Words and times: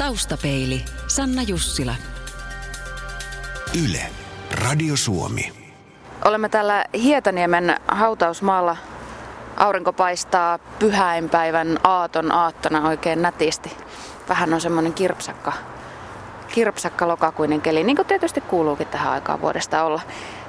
Taustapeili. 0.00 0.84
Sanna 1.06 1.42
Jussila. 1.42 1.94
Yle. 3.84 4.00
Radio 4.64 4.96
Suomi. 4.96 5.52
Olemme 6.24 6.48
täällä 6.48 6.84
Hietaniemen 6.94 7.76
hautausmaalla. 7.88 8.76
Aurinko 9.56 9.92
paistaa 9.92 10.58
pyhäinpäivän 10.58 11.78
aaton 11.84 12.32
aattona 12.32 12.88
oikein 12.88 13.22
nätisti. 13.22 13.76
Vähän 14.28 14.54
on 14.54 14.60
semmoinen 14.60 14.92
kirpsakka, 14.92 15.52
kirpsakka 16.48 17.08
lokakuinen 17.08 17.60
keli, 17.60 17.84
niin 17.84 17.96
kuin 17.96 18.08
tietysti 18.08 18.40
kuuluukin 18.40 18.86
tähän 18.86 19.12
aikaan 19.12 19.40
vuodesta 19.40 19.84
olla. 19.84 20.00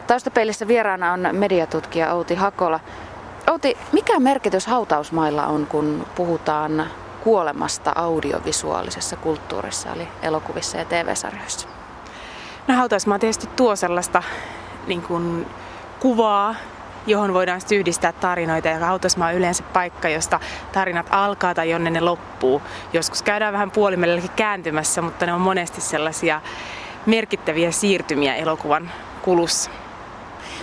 Taustapeilissä 0.08 0.68
vieraana 0.68 1.14
on 1.14 1.28
mediatutkija 1.32 2.14
Outi 2.14 2.36
Hakola. 2.36 2.80
Outi, 3.52 3.78
mikä 3.92 4.20
merkitys 4.20 4.68
hautausmailla 4.68 5.46
on, 5.46 5.68
kun 5.68 6.08
puhutaan 6.16 6.86
kuolemasta 7.24 7.92
audiovisuaalisessa 7.96 9.16
kulttuurissa, 9.16 9.94
eli 9.94 10.08
elokuvissa 10.22 10.78
ja 10.78 10.86
TV-sarjoissa? 10.86 11.68
No 12.68 12.76
hautausmaa 12.76 13.20
tietysti 13.20 13.48
tuo 13.56 13.76
sellaista 13.76 14.24
niin 14.88 15.02
kuin, 15.02 15.48
kuvaa, 16.00 16.56
johon 17.08 17.34
voidaan 17.34 17.62
sitten 17.62 17.78
yhdistää 17.78 18.12
tarinoita. 18.12 18.68
Ja 18.68 18.86
hautausmaa 18.86 19.28
on 19.28 19.36
yleensä 19.36 19.64
paikka, 19.64 20.10
josta 20.10 20.40
tarinat 20.72 21.08
alkaa 21.10 21.56
tai 21.56 21.70
jonne 21.70 21.90
ne 21.90 22.02
loppuu. 22.02 22.62
Joskus 22.94 23.22
käydään 23.22 23.54
vähän 23.54 23.72
puolimelläkin 23.72 24.32
kääntymässä, 24.36 25.02
mutta 25.02 25.26
ne 25.26 25.34
on 25.34 25.42
monesti 25.42 25.82
sellaisia 25.82 26.42
merkittäviä 27.06 27.72
siirtymiä 27.72 28.36
elokuvan 28.36 28.92
kulussa. 29.22 29.72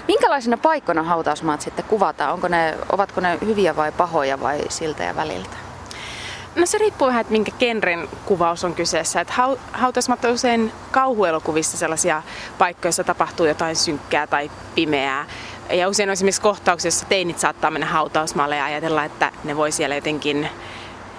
Minkälaisina 0.08 0.56
paikkoina 0.56 1.02
hautausmaat 1.02 1.60
sitten 1.60 1.84
kuvataan? 1.84 2.32
Onko 2.32 2.48
ne, 2.48 2.74
ovatko 2.92 3.20
ne 3.20 3.38
hyviä 3.46 3.76
vai 3.76 3.92
pahoja 3.92 4.40
vai 4.40 4.60
siltä 4.68 5.04
ja 5.04 5.16
väliltä? 5.16 5.67
No 6.58 6.66
se 6.66 6.78
riippuu 6.78 7.08
vähän, 7.08 7.20
että 7.20 7.32
minkä 7.32 7.52
genren 7.58 8.08
kuvaus 8.24 8.64
on 8.64 8.74
kyseessä. 8.74 9.20
Että 9.20 9.34
hautausmaat 9.72 10.24
on 10.24 10.32
usein 10.32 10.72
kauhuelokuvissa 10.90 11.76
sellaisia 11.76 12.22
paikkoja, 12.58 12.88
joissa 12.88 13.04
tapahtuu 13.04 13.46
jotain 13.46 13.76
synkkää 13.76 14.26
tai 14.26 14.50
pimeää. 14.74 15.26
Ja 15.70 15.88
usein 15.88 16.08
on 16.08 16.12
esimerkiksi 16.12 16.40
kohtauksessa 16.40 17.06
teinit 17.06 17.38
saattaa 17.38 17.70
mennä 17.70 17.86
hautausmaalle 17.86 18.56
ja 18.56 18.64
ajatella, 18.64 19.04
että 19.04 19.32
ne 19.44 19.56
voi 19.56 19.72
siellä 19.72 19.94
jotenkin 19.94 20.48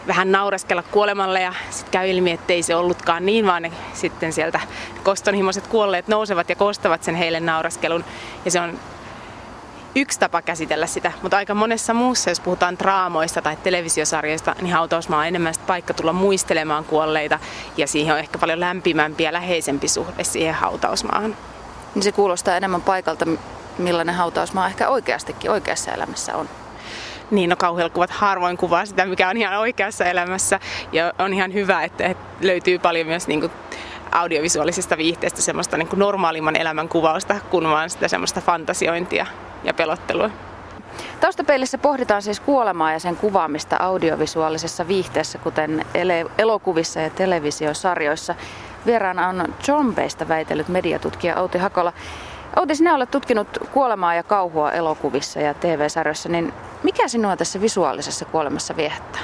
vähän 0.07 0.31
naureskella 0.31 0.83
kuolemalle 0.83 1.41
ja 1.41 1.53
sitten 1.69 1.91
käy 1.91 2.09
ilmi, 2.09 2.31
että 2.31 2.53
ei 2.53 2.63
se 2.63 2.75
ollutkaan 2.75 3.25
niin, 3.25 3.45
vaan 3.45 3.61
ne 3.61 3.71
sitten 3.93 4.33
sieltä 4.33 4.59
kostonhimoiset 5.03 5.67
kuolleet 5.67 6.07
nousevat 6.07 6.49
ja 6.49 6.55
kostavat 6.55 7.03
sen 7.03 7.15
heille 7.15 7.39
nauraskelun. 7.39 8.05
Ja 8.45 8.51
se 8.51 8.59
on 8.59 8.79
yksi 9.95 10.19
tapa 10.19 10.41
käsitellä 10.41 10.87
sitä, 10.87 11.11
mutta 11.21 11.37
aika 11.37 11.53
monessa 11.53 11.93
muussa, 11.93 12.29
jos 12.29 12.39
puhutaan 12.39 12.79
draamoista 12.79 13.41
tai 13.41 13.57
televisiosarjoista, 13.63 14.55
niin 14.61 14.73
hautausmaa 14.73 15.19
on 15.19 15.25
enemmän 15.25 15.53
paikka 15.67 15.93
tulla 15.93 16.13
muistelemaan 16.13 16.85
kuolleita 16.85 17.39
ja 17.77 17.87
siihen 17.87 18.13
on 18.13 18.19
ehkä 18.19 18.37
paljon 18.37 18.59
lämpimämpi 18.59 19.23
ja 19.23 19.33
läheisempi 19.33 19.87
suhde 19.87 20.23
siihen 20.23 20.53
hautausmaahan. 20.53 21.37
Niin 21.95 22.03
se 22.03 22.11
kuulostaa 22.11 22.57
enemmän 22.57 22.81
paikalta, 22.81 23.25
millainen 23.77 24.15
hautausmaa 24.15 24.67
ehkä 24.67 24.89
oikeastikin 24.89 25.51
oikeassa 25.51 25.91
elämässä 25.91 26.35
on. 26.35 26.49
Niin, 27.31 27.49
no 27.49 27.55
kauhuelokuvat 27.55 28.09
harvoin 28.09 28.57
kuvaa 28.57 28.85
sitä, 28.85 29.05
mikä 29.05 29.29
on 29.29 29.37
ihan 29.37 29.59
oikeassa 29.59 30.05
elämässä. 30.05 30.59
Ja 30.91 31.13
on 31.19 31.33
ihan 31.33 31.53
hyvä, 31.53 31.83
että, 31.83 32.05
että 32.05 32.47
löytyy 32.47 32.79
paljon 32.79 33.07
myös 33.07 33.27
niin 33.27 33.39
kuin 33.39 33.51
audiovisuaalisesta 34.11 34.97
viihteestä 34.97 35.41
semmoista 35.41 35.77
niin 35.77 35.87
kuin 35.87 35.99
normaalimman 35.99 36.55
elämän 36.55 36.89
kuvausta, 36.89 37.35
kun 37.49 37.63
vaan 37.63 37.89
sitä 37.89 38.07
semmoista 38.07 38.41
fantasiointia 38.41 39.25
ja 39.63 39.73
pelottelua. 39.73 40.29
Taustapeilissä 41.19 41.77
pohditaan 41.77 42.21
siis 42.21 42.39
kuolemaa 42.39 42.91
ja 42.93 42.99
sen 42.99 43.15
kuvaamista 43.15 43.77
audiovisuaalisessa 43.79 44.87
viihteessä, 44.87 45.37
kuten 45.37 45.85
elokuvissa 46.37 46.99
ja 46.99 47.09
televisiosarjoissa. 47.09 48.35
Vieraana 48.85 49.27
on 49.27 49.53
zombeista 49.63 50.27
väitellyt 50.27 50.67
mediatutkija 50.67 51.39
Outi 51.41 51.57
Hakola. 51.57 51.93
Outi, 52.55 52.75
sinä 52.75 52.95
olet 52.95 53.11
tutkinut 53.11 53.47
kuolemaa 53.71 54.15
ja 54.15 54.23
kauhua 54.23 54.71
elokuvissa 54.71 55.39
ja 55.39 55.53
TV-sarjoissa, 55.53 56.29
niin 56.29 56.53
mikä 56.83 57.07
sinua 57.07 57.37
tässä 57.37 57.61
visuaalisessa 57.61 58.25
kuolemassa 58.25 58.77
viehättää? 58.77 59.21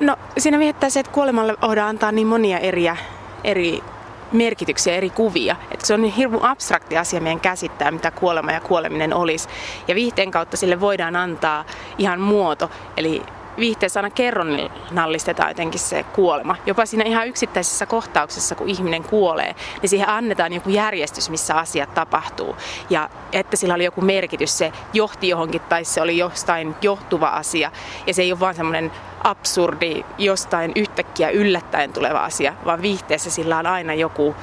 No 0.00 0.16
siinä 0.38 0.58
viehättää 0.58 0.90
se, 0.90 1.00
että 1.00 1.12
kuolemalle 1.12 1.54
voidaan 1.62 1.88
antaa 1.88 2.12
niin 2.12 2.26
monia 2.26 2.58
eriä, 2.58 2.96
eri 3.44 3.82
merkityksiä, 4.32 4.94
eri 4.94 5.10
kuvia. 5.10 5.56
Että 5.70 5.86
se 5.86 5.94
on 5.94 6.02
niin 6.02 6.14
hirveän 6.14 6.42
abstrakti 6.42 6.98
asia 6.98 7.20
meidän 7.20 7.40
käsittää, 7.40 7.90
mitä 7.90 8.10
kuolema 8.10 8.52
ja 8.52 8.60
kuoleminen 8.60 9.14
olisi. 9.14 9.48
Ja 9.88 9.94
viihteen 9.94 10.30
kautta 10.30 10.56
sille 10.56 10.80
voidaan 10.80 11.16
antaa 11.16 11.64
ihan 11.98 12.20
muoto. 12.20 12.70
Eli 12.96 13.22
viihteessä 13.58 14.00
aina 14.00 14.10
kerronnallistetaan 14.10 15.50
jotenkin 15.50 15.80
se 15.80 16.02
kuolema. 16.02 16.56
Jopa 16.66 16.86
siinä 16.86 17.04
ihan 17.04 17.28
yksittäisessä 17.28 17.86
kohtauksessa, 17.86 18.54
kun 18.54 18.68
ihminen 18.68 19.04
kuolee, 19.04 19.54
niin 19.82 19.90
siihen 19.90 20.08
annetaan 20.08 20.52
joku 20.52 20.70
järjestys, 20.70 21.30
missä 21.30 21.54
asiat 21.54 21.94
tapahtuu. 21.94 22.56
Ja 22.90 23.10
että 23.32 23.56
sillä 23.56 23.74
oli 23.74 23.84
joku 23.84 24.00
merkitys, 24.00 24.58
se 24.58 24.72
johti 24.92 25.28
johonkin 25.28 25.60
tai 25.60 25.84
se 25.84 26.02
oli 26.02 26.18
jostain 26.18 26.74
johtuva 26.82 27.28
asia. 27.28 27.70
Ja 28.06 28.14
se 28.14 28.22
ei 28.22 28.32
ole 28.32 28.40
vaan 28.40 28.54
semmoinen 28.54 28.92
absurdi, 29.24 30.04
jostain 30.18 30.72
yhtäkkiä 30.74 31.30
yllättäen 31.30 31.92
tuleva 31.92 32.24
asia, 32.24 32.54
vaan 32.64 32.82
viihteessä 32.82 33.30
sillä 33.30 33.58
on 33.58 33.66
aina 33.66 33.94
joku 33.94 34.34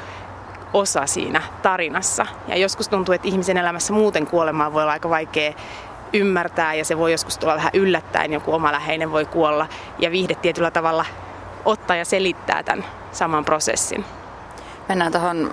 osa 0.74 1.08
siinä 1.08 1.42
tarinassa. 1.62 2.26
Ja 2.48 2.58
joskus 2.58 2.88
tuntuu, 2.88 3.14
että 3.14 3.28
ihmisen 3.28 3.58
elämässä 3.58 3.94
muuten 3.94 4.28
kuolemaa 4.28 4.74
voi 4.74 4.82
olla 4.82 4.92
aika 4.92 5.10
vaikea 5.10 5.54
ymmärtää 6.14 6.74
ja 6.74 6.86
se 6.86 6.98
voi 6.98 7.12
joskus 7.12 7.38
tulla 7.38 7.56
vähän 7.56 7.72
yllättäen, 7.74 8.34
joku 8.34 8.54
oma 8.54 8.72
läheinen 8.72 9.12
voi 9.12 9.26
kuolla 9.26 9.68
ja 10.00 10.12
viihde 10.12 10.36
tietyllä 10.36 10.72
tavalla 10.72 11.06
ottaa 11.66 11.96
ja 11.96 12.06
selittää 12.06 12.64
tämän 12.64 12.86
saman 13.12 13.46
prosessin. 13.46 14.06
Mennään 14.90 15.12
tuohon 15.12 15.52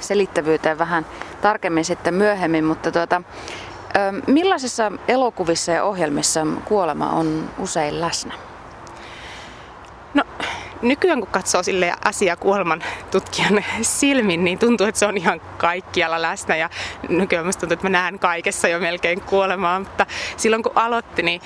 selittävyyteen 0.00 0.78
vähän 0.78 1.06
tarkemmin 1.42 1.84
sitten 1.84 2.14
myöhemmin, 2.14 2.64
mutta 2.64 2.92
tuota, 2.92 3.22
millaisissa 4.26 4.92
elokuvissa 5.08 5.72
ja 5.72 5.84
ohjelmissa 5.84 6.46
kuolema 6.64 7.10
on 7.10 7.50
usein 7.58 8.00
läsnä? 8.00 8.34
No 10.14 10.24
nykyään 10.82 11.20
kun 11.20 11.28
katsoo 11.28 11.62
sille 11.62 11.94
asia 12.04 12.36
kuoleman 12.36 12.82
tutkijan 13.10 13.64
silmin, 13.82 14.44
niin 14.44 14.58
tuntuu, 14.58 14.86
että 14.86 14.98
se 14.98 15.06
on 15.06 15.16
ihan 15.16 15.40
kaikkialla 15.58 16.22
läsnä 16.22 16.56
ja 16.56 16.70
nykyään 17.08 17.46
musta 17.46 17.60
tuntuu, 17.60 17.74
että 17.74 17.86
mä 17.86 17.90
näen 17.90 18.18
kaikessa 18.18 18.68
jo 18.68 18.80
melkein 18.80 19.20
kuolemaa, 19.20 19.78
mutta 19.78 20.06
silloin 20.36 20.62
kun 20.62 20.72
aloitti, 20.74 21.22
niin 21.22 21.40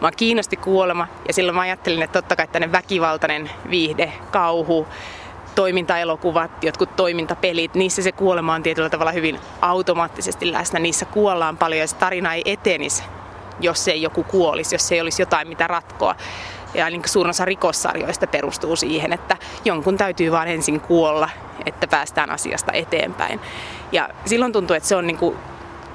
mä 0.00 0.12
kiinnosti 0.12 0.56
kuolema 0.56 1.06
ja 1.28 1.34
silloin 1.34 1.56
mä 1.56 1.60
ajattelin, 1.60 2.02
että 2.02 2.22
totta 2.22 2.36
kai 2.36 2.48
tänne 2.48 2.72
väkivaltainen 2.72 3.50
viihde, 3.70 4.12
kauhu, 4.30 4.86
toimintaelokuvat, 5.54 6.64
jotkut 6.64 6.96
toimintapelit, 6.96 7.74
niissä 7.74 8.02
se 8.02 8.12
kuolema 8.12 8.54
on 8.54 8.62
tietyllä 8.62 8.90
tavalla 8.90 9.12
hyvin 9.12 9.40
automaattisesti 9.60 10.52
läsnä. 10.52 10.78
Niissä 10.78 11.04
kuollaan 11.04 11.56
paljon 11.56 11.80
ja 11.80 11.86
se 11.86 11.96
tarina 11.96 12.34
ei 12.34 12.42
etenisi, 12.44 13.02
jos 13.60 13.88
ei 13.88 14.02
joku 14.02 14.22
kuolisi, 14.24 14.74
jos 14.74 14.92
ei 14.92 15.00
olisi 15.00 15.22
jotain 15.22 15.48
mitä 15.48 15.66
ratkoa. 15.66 16.14
Ja 16.74 16.90
niin 16.90 17.02
suurin 17.06 17.30
osa 17.30 17.44
rikossarjoista 17.44 18.26
perustuu 18.26 18.76
siihen, 18.76 19.12
että 19.12 19.36
jonkun 19.64 19.96
täytyy 19.96 20.32
vaan 20.32 20.48
ensin 20.48 20.80
kuolla, 20.80 21.28
että 21.66 21.86
päästään 21.86 22.30
asiasta 22.30 22.72
eteenpäin. 22.72 23.40
Ja 23.92 24.08
silloin 24.24 24.52
tuntuu, 24.52 24.76
että 24.76 24.88
se 24.88 24.96
on 24.96 25.06
niin 25.06 25.18
kuin 25.18 25.36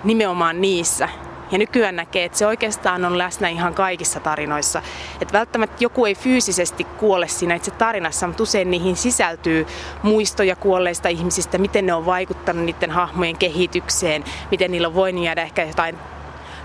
nimenomaan 0.04 0.62
niissä. 0.62 1.10
Ja 1.52 1.58
nykyään 1.58 1.96
näkee, 1.96 2.26
että 2.26 2.38
se 2.38 2.48
oikeastaan 2.48 3.06
on 3.06 3.18
läsnä 3.18 3.48
ihan 3.48 3.74
kaikissa 3.74 4.20
tarinoissa. 4.20 4.82
Että 5.22 5.38
välttämättä 5.38 5.84
joku 5.84 6.06
ei 6.06 6.16
fyysisesti 6.16 6.84
kuole 6.84 7.28
siinä 7.28 7.56
itse 7.56 7.72
tarinassa, 7.72 8.28
mutta 8.28 8.44
usein 8.44 8.72
niihin 8.72 8.96
sisältyy 8.96 9.68
muistoja 10.04 10.56
kuolleista 10.56 11.10
ihmisistä, 11.10 11.58
miten 11.58 11.86
ne 11.86 11.94
on 11.94 12.06
vaikuttanut 12.06 12.66
niiden 12.66 12.92
hahmojen 12.92 13.38
kehitykseen, 13.38 14.24
miten 14.52 14.72
niillä 14.72 14.88
on 14.88 14.96
voinut 14.96 15.24
jäädä 15.24 15.42
ehkä 15.42 15.64
jotain 15.64 15.98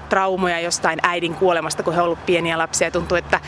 traumoja 0.09 0.61
jostain 0.61 0.99
äidin 1.03 1.35
kuolemasta, 1.35 1.83
kun 1.83 1.95
he 1.95 2.01
ovat 2.01 2.09
olleet 2.09 2.27
pieniä 2.27 2.59
lapsia. 2.59 2.91
Tuntuu, 2.91 3.17
että 3.17 3.41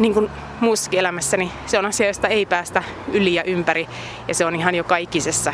niin 0.00 0.14
kuin 0.14 0.30
muussakin 0.60 1.00
elämässä, 1.00 1.36
niin 1.36 1.52
se 1.66 1.78
on 1.78 1.86
asia, 1.86 2.06
josta 2.06 2.28
ei 2.28 2.46
päästä 2.46 2.82
yli 3.12 3.34
ja 3.34 3.42
ympäri. 3.44 3.88
Ja 4.28 4.34
se 4.34 4.44
on 4.44 4.56
ihan 4.56 4.74
jo 4.74 4.84
kaikisessa 4.84 5.52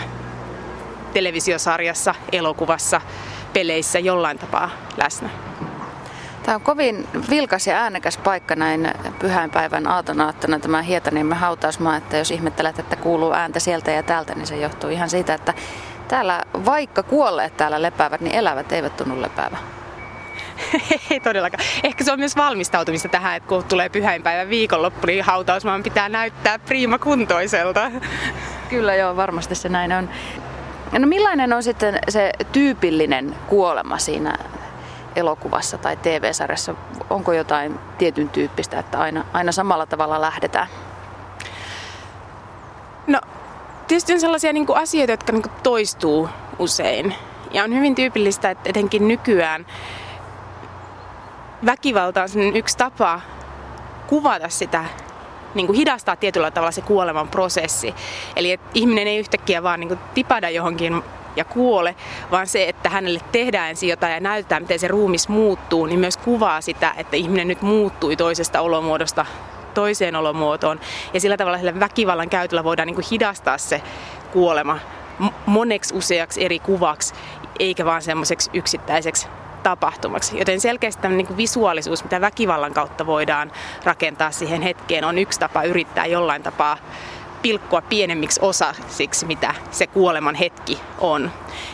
televisiosarjassa, 1.12 2.14
elokuvassa, 2.32 3.00
peleissä 3.52 3.98
jollain 3.98 4.38
tapaa 4.38 4.70
läsnä. 4.96 5.30
Tämä 6.42 6.56
on 6.56 6.62
kovin 6.62 7.08
vilkas 7.30 7.66
ja 7.66 7.76
äänekäs 7.76 8.18
paikka 8.18 8.56
näin 8.56 8.90
pyhäinpäivän 9.18 9.86
aatonaattona 9.86 10.58
tämä 10.58 10.82
Hietaniemen 10.82 11.38
hautausmaa, 11.38 11.96
että 11.96 12.16
jos 12.16 12.30
ihmettelet, 12.30 12.78
että 12.78 12.96
kuuluu 12.96 13.32
ääntä 13.32 13.60
sieltä 13.60 13.90
ja 13.90 14.02
täältä, 14.02 14.34
niin 14.34 14.46
se 14.46 14.56
johtuu 14.56 14.90
ihan 14.90 15.10
siitä, 15.10 15.34
että 15.34 15.54
täällä 16.08 16.42
vaikka 16.64 17.02
kuolleet 17.02 17.56
täällä 17.56 17.82
lepäävät, 17.82 18.20
niin 18.20 18.34
elävät 18.34 18.72
eivät 18.72 18.96
tunnu 18.96 19.22
lepäävän. 19.22 19.58
Ei 21.10 21.20
todellakaan. 21.20 21.64
Ehkä 21.82 22.04
se 22.04 22.12
on 22.12 22.18
myös 22.18 22.36
valmistautumista 22.36 23.08
tähän, 23.08 23.36
että 23.36 23.48
kun 23.48 23.64
tulee 23.64 23.88
pyhäinpäivän 23.88 24.48
viikonloppu, 24.48 25.06
niin 25.06 25.24
hautausmaan 25.24 25.82
pitää 25.82 26.08
näyttää 26.08 26.58
priima 26.58 26.98
kuntoiselta. 26.98 27.90
Kyllä 28.68 28.94
joo, 28.94 29.16
varmasti 29.16 29.54
se 29.54 29.68
näin 29.68 29.92
on. 29.92 30.10
No 30.92 31.06
millainen 31.06 31.52
on 31.52 31.62
sitten 31.62 31.98
se 32.08 32.32
tyypillinen 32.52 33.34
kuolema 33.46 33.98
siinä 33.98 34.34
elokuvassa 35.16 35.78
tai 35.78 35.96
TV-sarjassa? 35.96 36.74
Onko 37.10 37.32
jotain 37.32 37.78
tietyn 37.98 38.28
tyyppistä, 38.28 38.78
että 38.78 38.98
aina, 38.98 39.24
aina 39.32 39.52
samalla 39.52 39.86
tavalla 39.86 40.20
lähdetään? 40.20 40.66
No, 43.06 43.20
tietysti 43.88 44.12
on 44.12 44.20
sellaisia 44.20 44.52
niin 44.52 44.66
kuin 44.66 44.78
asioita, 44.78 45.12
jotka 45.12 45.32
niin 45.32 45.42
kuin 45.42 45.52
toistuu 45.62 46.28
usein. 46.58 47.14
Ja 47.50 47.64
on 47.64 47.74
hyvin 47.74 47.94
tyypillistä, 47.94 48.50
että 48.50 48.70
etenkin 48.70 49.08
nykyään 49.08 49.66
väkivalta 51.66 52.22
on 52.22 52.56
yksi 52.56 52.78
tapa 52.78 53.20
kuvata 54.06 54.48
sitä, 54.48 54.84
niin 55.54 55.66
kuin 55.66 55.76
hidastaa 55.76 56.16
tietyllä 56.16 56.50
tavalla 56.50 56.70
se 56.70 56.80
kuoleman 56.80 57.28
prosessi. 57.28 57.94
Eli 58.36 58.52
että 58.52 58.70
ihminen 58.74 59.06
ei 59.06 59.18
yhtäkkiä 59.18 59.62
vaan 59.62 59.80
niin 59.80 59.88
kuin 59.88 60.00
tipada 60.14 60.50
johonkin 60.50 61.02
ja 61.36 61.44
kuole, 61.44 61.94
vaan 62.30 62.46
se, 62.46 62.68
että 62.68 62.88
hänelle 62.88 63.20
tehdään 63.32 63.70
ensin 63.70 63.88
jotain 63.88 64.14
ja 64.14 64.20
näytetään, 64.20 64.62
miten 64.62 64.78
se 64.78 64.88
ruumis 64.88 65.28
muuttuu, 65.28 65.86
niin 65.86 66.00
myös 66.00 66.16
kuvaa 66.16 66.60
sitä, 66.60 66.94
että 66.96 67.16
ihminen 67.16 67.48
nyt 67.48 67.62
muuttui 67.62 68.16
toisesta 68.16 68.60
olomuodosta 68.60 69.26
toiseen 69.74 70.16
olomuotoon. 70.16 70.80
Ja 71.14 71.20
sillä 71.20 71.36
tavalla 71.36 71.58
sillä 71.58 71.80
väkivallan 71.80 72.30
käytöllä 72.30 72.64
voidaan 72.64 72.86
niin 72.86 72.94
kuin 72.94 73.06
hidastaa 73.10 73.58
se 73.58 73.82
kuolema 74.32 74.78
moneksi 75.46 75.94
useaksi 75.94 76.44
eri 76.44 76.58
kuvaksi, 76.58 77.14
eikä 77.58 77.84
vaan 77.84 78.02
semmoiseksi 78.02 78.50
yksittäiseksi 78.54 79.26
tapahtumaksi. 79.66 80.38
Joten 80.38 80.60
selkeästi 80.60 81.02
tämmöinen 81.02 81.26
niin 81.26 81.36
visuaalisuus, 81.36 82.04
mitä 82.04 82.20
väkivallan 82.20 82.74
kautta 82.74 83.06
voidaan 83.06 83.52
rakentaa 83.84 84.30
siihen 84.30 84.62
hetkeen, 84.62 85.04
on 85.04 85.18
yksi 85.18 85.40
tapa 85.40 85.62
yrittää 85.62 86.06
jollain 86.06 86.42
tapaa 86.42 86.76
pilkkoa 87.42 87.82
pienemmiksi 87.82 88.40
osasiksi, 88.42 89.26
mitä 89.26 89.54
se 89.70 89.86
kuoleman 89.86 90.34
hetki 90.34 90.80
on. 90.98 91.30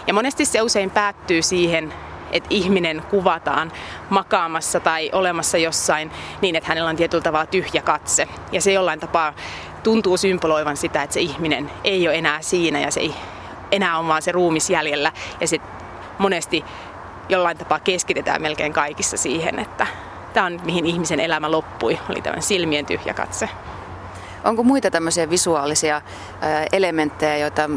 Ja 0.07 0.15
monesti 0.15 0.45
se 0.45 0.63
usein 0.63 0.91
päättyy 0.91 1.43
siihen, 1.43 1.93
että 2.31 2.47
ihminen 2.51 3.03
kuvataan 3.11 3.73
makaamassa 4.11 4.81
tai 4.81 5.11
olemassa 5.13 5.59
jossain 5.59 6.11
niin, 6.41 6.57
että 6.57 6.69
hänellä 6.69 6.91
on 6.91 6.97
tietyllä 6.97 7.23
tavalla 7.23 7.47
tyhjä 7.47 7.83
katse. 7.83 8.29
Ja 8.53 8.61
se 8.61 8.73
jollain 8.73 9.01
tapaa 9.01 9.35
tuntuu 9.83 10.17
symboloivan 10.17 10.77
sitä, 10.77 11.03
että 11.03 11.15
se 11.15 11.21
ihminen 11.21 11.71
ei 11.85 12.09
ole 12.09 12.17
enää 12.17 12.43
siinä 12.43 12.81
ja 12.81 12.91
se 12.91 13.01
ei 13.01 13.15
enää 13.73 13.99
on 13.99 14.09
vaan 14.09 14.23
se 14.23 14.33
ruumis 14.33 14.71
jäljellä. 14.71 15.13
Ja 15.41 15.49
se 15.49 15.59
monesti 16.19 16.65
jollain 17.29 17.59
tapaa 17.59 17.79
keskitetään 17.79 18.43
melkein 18.43 18.73
kaikissa 18.73 19.17
siihen, 19.17 19.59
että 19.59 19.87
tämä 20.33 20.47
on 20.47 20.61
mihin 20.65 20.87
ihmisen 20.87 21.21
elämä 21.21 21.51
loppui, 21.51 21.99
oli 22.09 22.23
tämä 22.23 22.41
silmien 22.41 22.87
tyhjä 22.87 23.15
katse. 23.15 23.49
Onko 24.45 24.63
muita 24.63 24.91
tämmöisiä 24.91 25.31
visuaalisia 25.31 26.03
elementtejä, 26.73 27.37
joita 27.37 27.71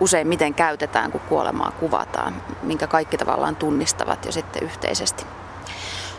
usein 0.00 0.28
miten 0.28 0.54
käytetään, 0.54 1.12
kun 1.12 1.20
kuolemaa 1.20 1.70
kuvataan, 1.70 2.34
minkä 2.62 2.86
kaikki 2.86 3.16
tavallaan 3.16 3.56
tunnistavat 3.56 4.26
jo 4.26 4.32
sitten 4.32 4.62
yhteisesti? 4.62 5.24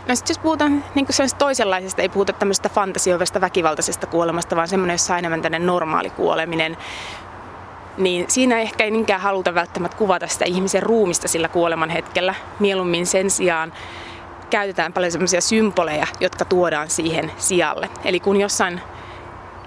No 0.08 0.16
sitten 0.16 0.34
jos 0.34 0.38
puhutaan 0.38 0.84
niin 0.94 1.06
toisenlaisesta, 1.38 2.02
ei 2.02 2.08
puhuta 2.08 2.32
tämmöisestä 2.32 2.68
fantasioivasta 2.68 3.40
väkivaltaisesta 3.40 4.06
kuolemasta, 4.06 4.56
vaan 4.56 4.68
semmoinen, 4.68 4.94
jossa 4.94 5.14
on 5.14 5.18
enemmän 5.18 5.66
normaali 5.66 6.10
kuoleminen, 6.10 6.76
niin 7.96 8.24
siinä 8.28 8.58
ehkä 8.58 8.84
ei 8.84 8.90
niinkään 8.90 9.20
haluta 9.20 9.54
välttämättä 9.54 9.96
kuvata 9.96 10.26
sitä 10.26 10.44
ihmisen 10.44 10.82
ruumista 10.82 11.28
sillä 11.28 11.48
kuoleman 11.48 11.90
hetkellä. 11.90 12.34
Mieluummin 12.60 13.06
sen 13.06 13.30
sijaan 13.30 13.72
käytetään 14.50 14.92
paljon 14.92 15.12
semmoisia 15.12 15.40
symboleja, 15.40 16.06
jotka 16.20 16.44
tuodaan 16.44 16.90
siihen 16.90 17.32
sijalle. 17.38 17.88
Eli 18.04 18.20
kun 18.20 18.40
jossain 18.40 18.80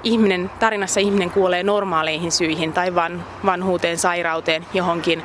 ihminen, 0.04 0.52
tarinassa 0.60 1.00
ihminen 1.00 1.32
kuolee 1.32 1.64
normaaleihin 1.64 2.32
syihin 2.32 2.74
tai 2.74 2.96
van, 2.96 3.24
vanhuuteen, 3.46 3.98
sairauteen 3.98 4.66
johonkin, 4.74 5.24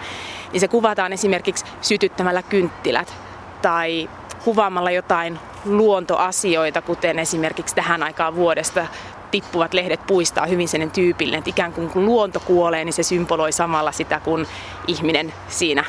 niin 0.52 0.60
se 0.60 0.68
kuvataan 0.68 1.12
esimerkiksi 1.12 1.64
sytyttämällä 1.80 2.42
kynttilät 2.42 3.14
tai 3.62 4.10
kuvaamalla 4.44 4.90
jotain 4.90 5.38
luontoasioita, 5.64 6.82
kuten 6.82 7.18
esimerkiksi 7.18 7.74
tähän 7.74 8.02
aikaan 8.02 8.36
vuodesta 8.36 8.86
tippuvat 9.30 9.74
lehdet 9.74 10.06
puistaa 10.06 10.46
hyvin 10.46 10.68
sen 10.68 10.90
tyypillinen, 10.90 11.38
että 11.38 11.50
ikään 11.50 11.72
kuin 11.72 11.90
kun 11.90 12.04
luonto 12.04 12.40
kuolee, 12.40 12.84
niin 12.84 12.92
se 12.92 13.02
symboloi 13.02 13.52
samalla 13.52 13.92
sitä, 13.92 14.20
kun 14.20 14.46
ihminen 14.86 15.32
siinä 15.48 15.84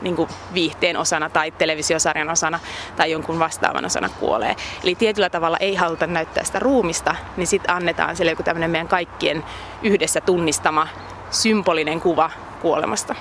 niin 0.00 0.16
kuin 0.16 0.28
viihteen 0.54 0.96
osana 0.96 1.30
tai 1.30 1.50
televisiosarjan 1.50 2.30
osana 2.30 2.60
tai 2.96 3.10
jonkun 3.10 3.38
vastaavan 3.38 3.84
osana 3.84 4.08
kuolee. 4.08 4.56
Eli 4.84 4.94
tietyllä 4.94 5.30
tavalla 5.30 5.56
ei 5.56 5.74
haluta 5.74 6.06
näyttää 6.06 6.44
sitä 6.44 6.58
ruumista, 6.58 7.16
niin 7.36 7.46
sitten 7.46 7.74
annetaan 7.74 8.16
sille 8.16 8.30
joku 8.30 8.42
tämmöinen 8.42 8.70
meidän 8.70 8.88
kaikkien 8.88 9.44
yhdessä 9.82 10.20
tunnistama 10.20 10.88
symbolinen 11.30 12.00
kuva 12.00 12.30
kuolemasta. 12.62 13.14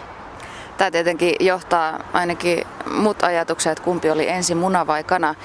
Tämä 0.78 0.92
tietenkin 0.92 1.36
johtaa 1.40 2.00
ainakin 2.14 2.68
mut 2.92 3.24
ajatuksia, 3.24 3.72
että 3.72 3.84
kumpi 3.84 4.10
oli 4.10 4.30
ensin 4.30 4.58
muna 4.58 4.88
vai 4.88 5.04
kana. 5.04 5.36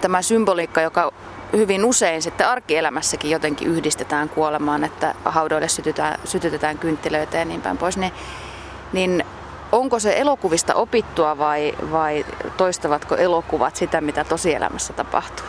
Tämä 0.00 0.22
symboliikka, 0.22 0.80
joka 0.80 1.12
hyvin 1.52 1.84
usein 1.84 2.22
sitten 2.22 2.48
arkielämässäkin 2.48 3.30
jotenkin 3.30 3.68
yhdistetään 3.68 4.28
kuolemaan, 4.28 4.84
että 4.84 5.14
haudoille 5.24 5.68
sytytetään, 5.68 6.20
sytytetään 6.24 6.78
kynttilöitä 6.78 7.38
ja 7.38 7.44
niin 7.44 7.62
päin 7.62 7.78
pois, 7.78 7.96
niin, 7.96 8.12
niin 8.92 9.24
onko 9.72 9.98
se 9.98 10.18
elokuvista 10.18 10.74
opittua 10.74 11.38
vai, 11.38 11.74
vai 11.92 12.26
toistavatko 12.56 13.16
elokuvat 13.16 13.76
sitä, 13.76 14.00
mitä 14.00 14.24
tosielämässä 14.24 14.92
tapahtuu? 14.92 15.46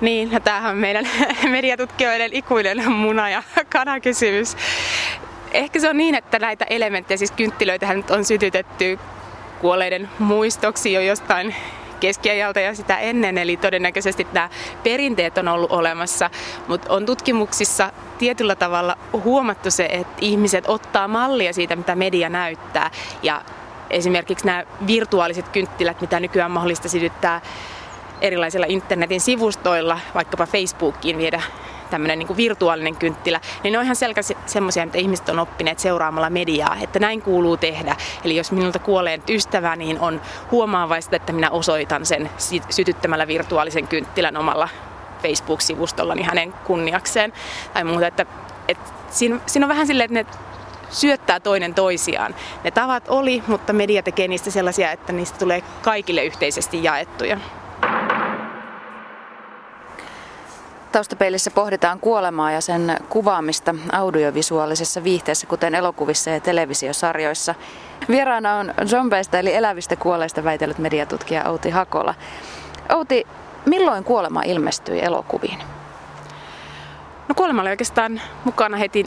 Niin, 0.00 0.32
ja 0.32 0.40
tämähän 0.40 0.70
on 0.70 0.78
meidän 0.78 1.08
mediatutkijoiden 1.50 2.32
ikuinen 2.32 2.92
muna- 2.92 3.30
ja 3.30 3.42
kanakysymys. 3.72 4.56
Ehkä 5.52 5.80
se 5.80 5.88
on 5.88 5.96
niin, 5.96 6.14
että 6.14 6.38
näitä 6.38 6.64
elementtejä, 6.64 7.18
siis 7.18 7.30
kynttilöitähän 7.30 8.04
on 8.10 8.24
sytytetty 8.24 8.98
kuolleiden 9.60 10.08
muistoksi 10.18 10.92
jo 10.92 11.00
jostain 11.00 11.54
keskiajalta 12.00 12.60
ja 12.60 12.74
sitä 12.74 12.98
ennen, 12.98 13.38
eli 13.38 13.56
todennäköisesti 13.56 14.26
nämä 14.32 14.50
perinteet 14.82 15.38
on 15.38 15.48
ollut 15.48 15.72
olemassa, 15.72 16.30
mutta 16.68 16.92
on 16.92 17.06
tutkimuksissa 17.06 17.92
tietyllä 18.18 18.54
tavalla 18.54 18.98
huomattu 19.12 19.70
se, 19.70 19.88
että 19.90 20.12
ihmiset 20.20 20.64
ottaa 20.68 21.08
mallia 21.08 21.52
siitä, 21.52 21.76
mitä 21.76 21.94
media 21.94 22.28
näyttää. 22.28 22.90
Ja 23.22 23.42
esimerkiksi 23.90 24.46
nämä 24.46 24.64
virtuaaliset 24.86 25.48
kynttilät, 25.48 26.00
mitä 26.00 26.20
nykyään 26.20 26.50
mahdollista 26.50 26.88
sytyttää 26.88 27.40
erilaisilla 28.20 28.66
internetin 28.68 29.20
sivustoilla, 29.20 30.00
vaikkapa 30.14 30.46
Facebookiin 30.46 31.18
viedä 31.18 31.42
tämmöinen 31.90 32.18
niin 32.18 32.36
virtuaalinen 32.36 32.96
kynttilä, 32.96 33.40
niin 33.62 33.72
ne 33.72 33.78
on 33.78 33.84
ihan 33.84 33.96
selkeästi 33.96 34.36
semmoisia, 34.46 34.86
mitä 34.86 34.98
ihmiset 34.98 35.28
on 35.28 35.38
oppineet 35.38 35.78
seuraamalla 35.78 36.30
mediaa, 36.30 36.76
että 36.80 36.98
näin 36.98 37.22
kuuluu 37.22 37.56
tehdä. 37.56 37.96
Eli 38.24 38.36
jos 38.36 38.52
minulta 38.52 38.78
kuolee 38.78 39.16
nyt 39.16 39.30
ystävä, 39.30 39.76
niin 39.76 40.00
on 40.00 40.20
huomaavaista, 40.50 41.16
että 41.16 41.32
minä 41.32 41.50
osoitan 41.50 42.06
sen 42.06 42.30
sytyttämällä 42.70 43.26
virtuaalisen 43.26 43.88
kynttilän 43.88 44.36
omalla 44.36 44.68
Facebook-sivustollani 45.22 46.22
hänen 46.22 46.52
kunniakseen 46.52 47.32
tai 47.74 47.84
muuta. 47.84 48.06
Että, 48.06 48.26
että 48.68 48.90
siinä, 49.10 49.40
siinä 49.46 49.66
on 49.66 49.68
vähän 49.68 49.86
silleen, 49.86 50.16
että 50.16 50.34
ne 50.34 50.38
syöttää 50.90 51.40
toinen 51.40 51.74
toisiaan. 51.74 52.34
Ne 52.64 52.70
tavat 52.70 53.08
oli, 53.08 53.42
mutta 53.46 53.72
media 53.72 54.02
tekee 54.02 54.28
niistä 54.28 54.50
sellaisia, 54.50 54.92
että 54.92 55.12
niistä 55.12 55.38
tulee 55.38 55.62
kaikille 55.82 56.24
yhteisesti 56.24 56.84
jaettuja. 56.84 57.38
Taustapeilissä 60.92 61.50
pohditaan 61.50 62.00
kuolemaa 62.00 62.52
ja 62.52 62.60
sen 62.60 62.96
kuvaamista 63.08 63.74
audiovisuaalisessa 63.92 65.04
viihteessä, 65.04 65.46
kuten 65.46 65.74
elokuvissa 65.74 66.30
ja 66.30 66.40
televisiosarjoissa. 66.40 67.54
Vieraana 68.08 68.56
on 68.56 68.74
zombeista 68.86 69.38
eli 69.38 69.54
elävistä 69.54 69.96
kuolleista 69.96 70.44
väitellyt 70.44 70.78
mediatutkija 70.78 71.48
Outi 71.48 71.70
Hakola. 71.70 72.14
Outi, 72.94 73.26
milloin 73.66 74.04
kuolema 74.04 74.42
ilmestyi 74.42 75.04
elokuviin? 75.04 75.58
No 77.28 77.34
kuolema 77.34 77.62
oli 77.62 77.70
oikeastaan 77.70 78.20
mukana 78.44 78.76
heti 78.76 79.06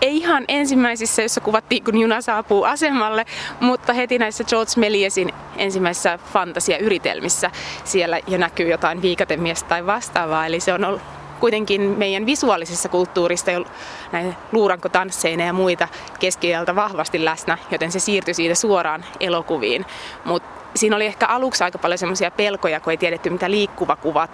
ei 0.00 0.16
ihan 0.16 0.44
ensimmäisissä, 0.48 1.22
jossa 1.22 1.40
kuvattiin, 1.40 1.84
kun 1.84 1.98
juna 1.98 2.20
saapuu 2.20 2.64
asemalle, 2.64 3.24
mutta 3.60 3.92
heti 3.92 4.18
näissä 4.18 4.44
George 4.44 4.72
Meliesin 4.76 5.32
ensimmäisissä 5.56 6.18
fantasiayritelmissä 6.32 7.50
siellä 7.84 8.20
jo 8.26 8.38
näkyy 8.38 8.68
jotain 8.68 9.02
viikatemiestä 9.02 9.68
tai 9.68 9.86
vastaavaa. 9.86 10.46
Eli 10.46 10.60
se 10.60 10.72
on 10.72 10.84
ollut 10.84 11.02
kuitenkin 11.44 11.80
meidän 11.80 12.26
visuaalisessa 12.26 12.88
kulttuurista 12.88 13.50
jo 13.50 13.64
näin 14.12 14.36
luurankotansseina 14.52 15.44
ja 15.44 15.52
muita 15.52 15.88
keskiajalta 16.20 16.76
vahvasti 16.76 17.24
läsnä, 17.24 17.58
joten 17.70 17.92
se 17.92 17.98
siirtyi 17.98 18.34
siitä 18.34 18.54
suoraan 18.54 19.04
elokuviin. 19.20 19.86
Mutta 20.24 20.48
siinä 20.74 20.96
oli 20.96 21.06
ehkä 21.06 21.26
aluksi 21.26 21.64
aika 21.64 21.78
paljon 21.78 21.98
semmoisia 21.98 22.30
pelkoja, 22.30 22.80
kun 22.80 22.90
ei 22.90 22.96
tiedetty 22.96 23.30
mitä 23.30 23.50
liikkuva 23.50 23.96
kuva 23.96 24.28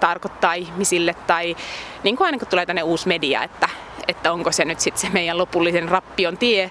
tarkoittaa 0.00 0.54
ihmisille 0.54 1.14
tai 1.26 1.56
niin 2.02 2.16
kuin 2.16 2.26
aina 2.26 2.38
kun 2.38 2.48
tulee 2.48 2.66
tänne 2.66 2.82
uusi 2.82 3.08
media, 3.08 3.42
että, 3.42 3.68
että 4.08 4.32
onko 4.32 4.52
se 4.52 4.64
nyt 4.64 4.80
sitten 4.80 5.00
se 5.00 5.08
meidän 5.10 5.38
lopullisen 5.38 5.88
rappion 5.88 6.38
tie, 6.38 6.70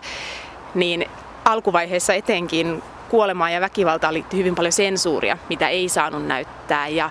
niin 0.76 1.06
alkuvaiheessa 1.46 2.14
etenkin 2.14 2.84
kuolemaa 3.10 3.50
ja 3.50 3.62
väkivaltaa 3.62 4.14
liittyy 4.14 4.40
hyvin 4.40 4.56
paljon 4.56 4.72
sensuuria, 4.72 5.38
mitä 5.50 5.68
ei 5.68 5.90
saanut 5.90 6.26
näyttää 6.28 6.88
ja 6.88 7.10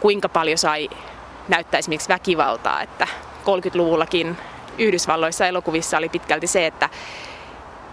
kuinka 0.00 0.28
paljon 0.28 0.58
sai 0.58 0.88
näyttää 1.48 1.78
esimerkiksi 1.78 2.08
väkivaltaa, 2.08 2.82
että 2.82 3.06
30-luvullakin 3.44 4.36
Yhdysvalloissa 4.78 5.46
elokuvissa 5.46 5.98
oli 5.98 6.08
pitkälti 6.08 6.46
se, 6.46 6.66
että, 6.66 6.88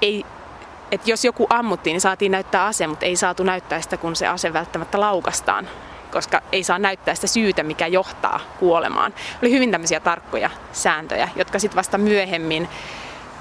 ei, 0.01 0.25
että 0.91 1.11
jos 1.11 1.25
joku 1.25 1.47
ammuttiin, 1.49 1.93
niin 1.93 2.01
saatiin 2.01 2.31
näyttää 2.31 2.65
ase, 2.65 2.87
mutta 2.87 3.05
ei 3.05 3.15
saatu 3.15 3.43
näyttää 3.43 3.81
sitä, 3.81 3.97
kun 3.97 4.15
se 4.15 4.27
ase 4.27 4.53
välttämättä 4.53 4.99
laukastaan, 4.99 5.69
koska 6.11 6.41
ei 6.51 6.63
saa 6.63 6.79
näyttää 6.79 7.15
sitä 7.15 7.27
syytä, 7.27 7.63
mikä 7.63 7.87
johtaa 7.87 8.39
kuolemaan. 8.59 9.13
Oli 9.41 9.51
hyvin 9.51 9.71
tämmöisiä 9.71 9.99
tarkkoja 9.99 10.49
sääntöjä, 10.71 11.29
jotka 11.35 11.59
sitten 11.59 11.75
vasta 11.75 11.97
myöhemmin 11.97 12.69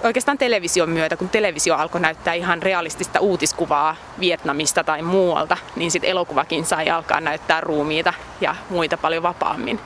oikeastaan 0.04 0.38
television 0.38 0.90
myötä, 0.90 1.16
kun 1.16 1.28
televisio 1.28 1.74
alkoi 1.74 2.00
näyttää 2.00 2.34
ihan 2.34 2.62
realistista 2.62 3.20
uutiskuvaa 3.20 3.96
Vietnamista 4.20 4.84
tai 4.84 5.02
muualta, 5.02 5.56
niin 5.76 5.90
sitten 5.90 6.10
elokuvakin 6.10 6.64
sai 6.64 6.90
alkaa 6.90 7.20
näyttää 7.20 7.60
ruumiita 7.60 8.14
ja 8.40 8.56
muita 8.70 8.96
paljon 8.96 9.22
vapaammin. 9.22 9.80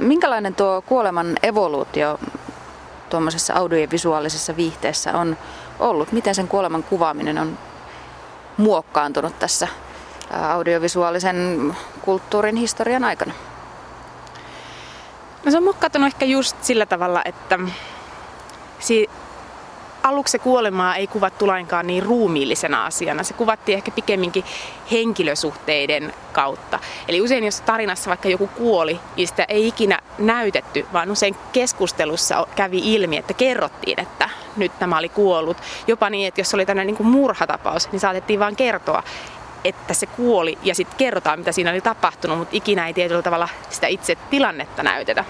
Minkälainen 0.00 0.54
tuo 0.54 0.82
kuoleman 0.86 1.36
evoluutio 1.42 2.20
tuommoisessa 3.10 3.54
audiovisuaalisessa 3.54 4.56
viihteessä 4.56 5.18
on 5.18 5.36
ollut? 5.78 6.12
Miten 6.12 6.34
sen 6.34 6.48
kuoleman 6.48 6.82
kuvaaminen 6.82 7.38
on 7.38 7.58
muokkaantunut 8.56 9.38
tässä 9.38 9.68
audiovisuaalisen 10.52 11.76
kulttuurin 12.02 12.56
historian 12.56 13.04
aikana? 13.04 13.32
No 15.44 15.50
se 15.50 15.56
on 15.56 15.62
muokkaantunut 15.64 16.06
ehkä 16.06 16.24
just 16.24 16.56
sillä 16.64 16.86
tavalla, 16.86 17.22
että 17.24 17.58
si- 18.78 19.10
aluksi 20.02 20.38
kuolemaa 20.38 20.96
ei 20.96 21.06
kuvattu 21.06 21.46
lainkaan 21.46 21.86
niin 21.86 22.02
ruumiillisena 22.02 22.86
asiana. 22.86 23.22
Se 23.22 23.34
kuvattiin 23.34 23.76
ehkä 23.76 23.90
pikemminkin 23.90 24.44
henkilösuhteiden 24.90 26.14
kautta. 26.32 26.78
Eli 27.08 27.20
usein 27.20 27.44
jos 27.44 27.60
tarinassa 27.60 28.08
vaikka 28.08 28.28
joku 28.28 28.46
kuoli, 28.46 29.00
niin 29.16 29.28
sitä 29.28 29.44
ei 29.48 29.68
ikinä 29.68 29.98
näytetty, 30.18 30.86
vaan 30.92 31.10
usein 31.10 31.36
keskustelussa 31.52 32.46
kävi 32.54 32.94
ilmi, 32.94 33.16
että 33.16 33.34
kerrottiin, 33.34 34.00
että 34.00 34.30
nyt 34.56 34.78
tämä 34.78 34.98
oli 34.98 35.08
kuollut. 35.08 35.56
Jopa 35.86 36.10
niin, 36.10 36.28
että 36.28 36.40
jos 36.40 36.54
oli 36.54 36.66
tämmöinen 36.66 36.94
niin 36.94 37.06
murhatapaus, 37.06 37.92
niin 37.92 38.00
saatettiin 38.00 38.40
vain 38.40 38.56
kertoa, 38.56 39.02
että 39.64 39.94
se 39.94 40.06
kuoli 40.06 40.58
ja 40.62 40.74
sitten 40.74 40.98
kerrotaan, 40.98 41.38
mitä 41.38 41.52
siinä 41.52 41.70
oli 41.70 41.80
tapahtunut, 41.80 42.38
mutta 42.38 42.56
ikinä 42.56 42.86
ei 42.86 42.94
tietyllä 42.94 43.22
tavalla 43.22 43.48
sitä 43.70 43.86
itse 43.86 44.16
tilannetta 44.30 44.82
näytetä 44.82 45.24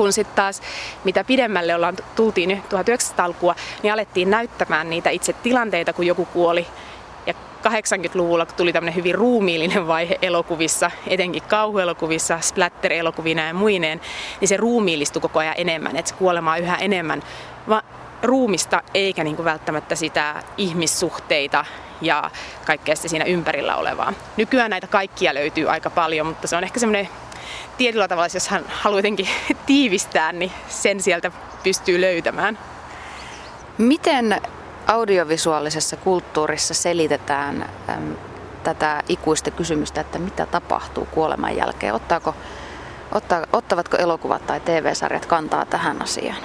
kun 0.00 0.12
sitten 0.12 0.36
taas 0.36 0.62
mitä 1.04 1.24
pidemmälle 1.24 1.74
ollaan 1.74 1.96
tultiin 2.16 2.62
1900-lukua, 2.74 3.54
niin 3.82 3.92
alettiin 3.92 4.30
näyttämään 4.30 4.90
niitä 4.90 5.10
itse 5.10 5.32
tilanteita, 5.32 5.92
kun 5.92 6.06
joku 6.06 6.24
kuoli. 6.24 6.66
Ja 7.26 7.34
80-luvulla 7.66 8.46
tuli 8.46 8.72
tämmöinen 8.72 8.94
hyvin 8.94 9.14
ruumiillinen 9.14 9.86
vaihe 9.86 10.18
elokuvissa, 10.22 10.90
etenkin 11.06 11.42
kauhuelokuvissa, 11.42 12.38
splatter-elokuvina 12.40 13.46
ja 13.46 13.54
muineen, 13.54 14.00
niin 14.40 14.48
se 14.48 14.56
ruumiillistui 14.56 15.22
koko 15.22 15.38
ajan 15.38 15.54
enemmän, 15.56 15.96
että 15.96 16.08
se 16.08 16.14
kuolemaa 16.14 16.56
yhä 16.56 16.76
enemmän 16.76 17.22
va- 17.68 17.82
ruumista 18.22 18.82
eikä 18.94 19.24
niin 19.24 19.36
kuin 19.36 19.44
välttämättä 19.44 19.94
sitä 19.94 20.42
ihmissuhteita 20.56 21.64
ja 22.00 22.30
kaikkea 22.66 22.96
sitä 22.96 23.08
siinä 23.08 23.24
ympärillä 23.24 23.76
olevaa. 23.76 24.12
Nykyään 24.36 24.70
näitä 24.70 24.86
kaikkia 24.86 25.34
löytyy 25.34 25.70
aika 25.70 25.90
paljon, 25.90 26.26
mutta 26.26 26.46
se 26.46 26.56
on 26.56 26.64
ehkä 26.64 26.80
semmoinen 26.80 27.08
tietyllä 27.78 28.08
tavalla, 28.08 28.28
jos 28.34 28.48
hän 28.48 28.64
haluaa 28.68 28.98
jotenkin 28.98 29.28
tiivistää, 29.66 30.32
niin 30.32 30.52
sen 30.68 31.02
sieltä 31.02 31.30
pystyy 31.62 32.00
löytämään. 32.00 32.58
Miten 33.78 34.40
audiovisuaalisessa 34.86 35.96
kulttuurissa 35.96 36.74
selitetään 36.74 37.70
äm, 37.88 38.16
tätä 38.64 39.02
ikuista 39.08 39.50
kysymystä, 39.50 40.00
että 40.00 40.18
mitä 40.18 40.46
tapahtuu 40.46 41.08
kuoleman 41.10 41.56
jälkeen? 41.56 41.94
Ottaako, 41.94 42.34
ottaa, 43.12 43.46
ottavatko 43.52 43.96
elokuvat 43.96 44.46
tai 44.46 44.60
TV-sarjat 44.60 45.26
kantaa 45.26 45.64
tähän 45.64 46.02
asiaan? 46.02 46.42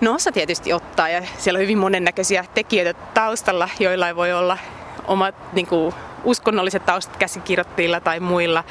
No 0.00 0.14
osa 0.14 0.32
tietysti 0.32 0.72
ottaa 0.72 1.08
ja 1.08 1.22
siellä 1.38 1.58
on 1.58 1.62
hyvin 1.62 1.78
monennäköisiä 1.78 2.44
tekijöitä 2.54 2.94
taustalla, 3.14 3.68
joilla 3.78 4.16
voi 4.16 4.32
olla 4.32 4.58
omat 5.06 5.34
niin 5.52 5.66
kuin, 5.66 5.94
uskonnolliset 6.24 6.86
taustat 6.86 7.16
käsikirjoittajilla 7.16 8.00
tai 8.00 8.20
muilla. 8.20 8.64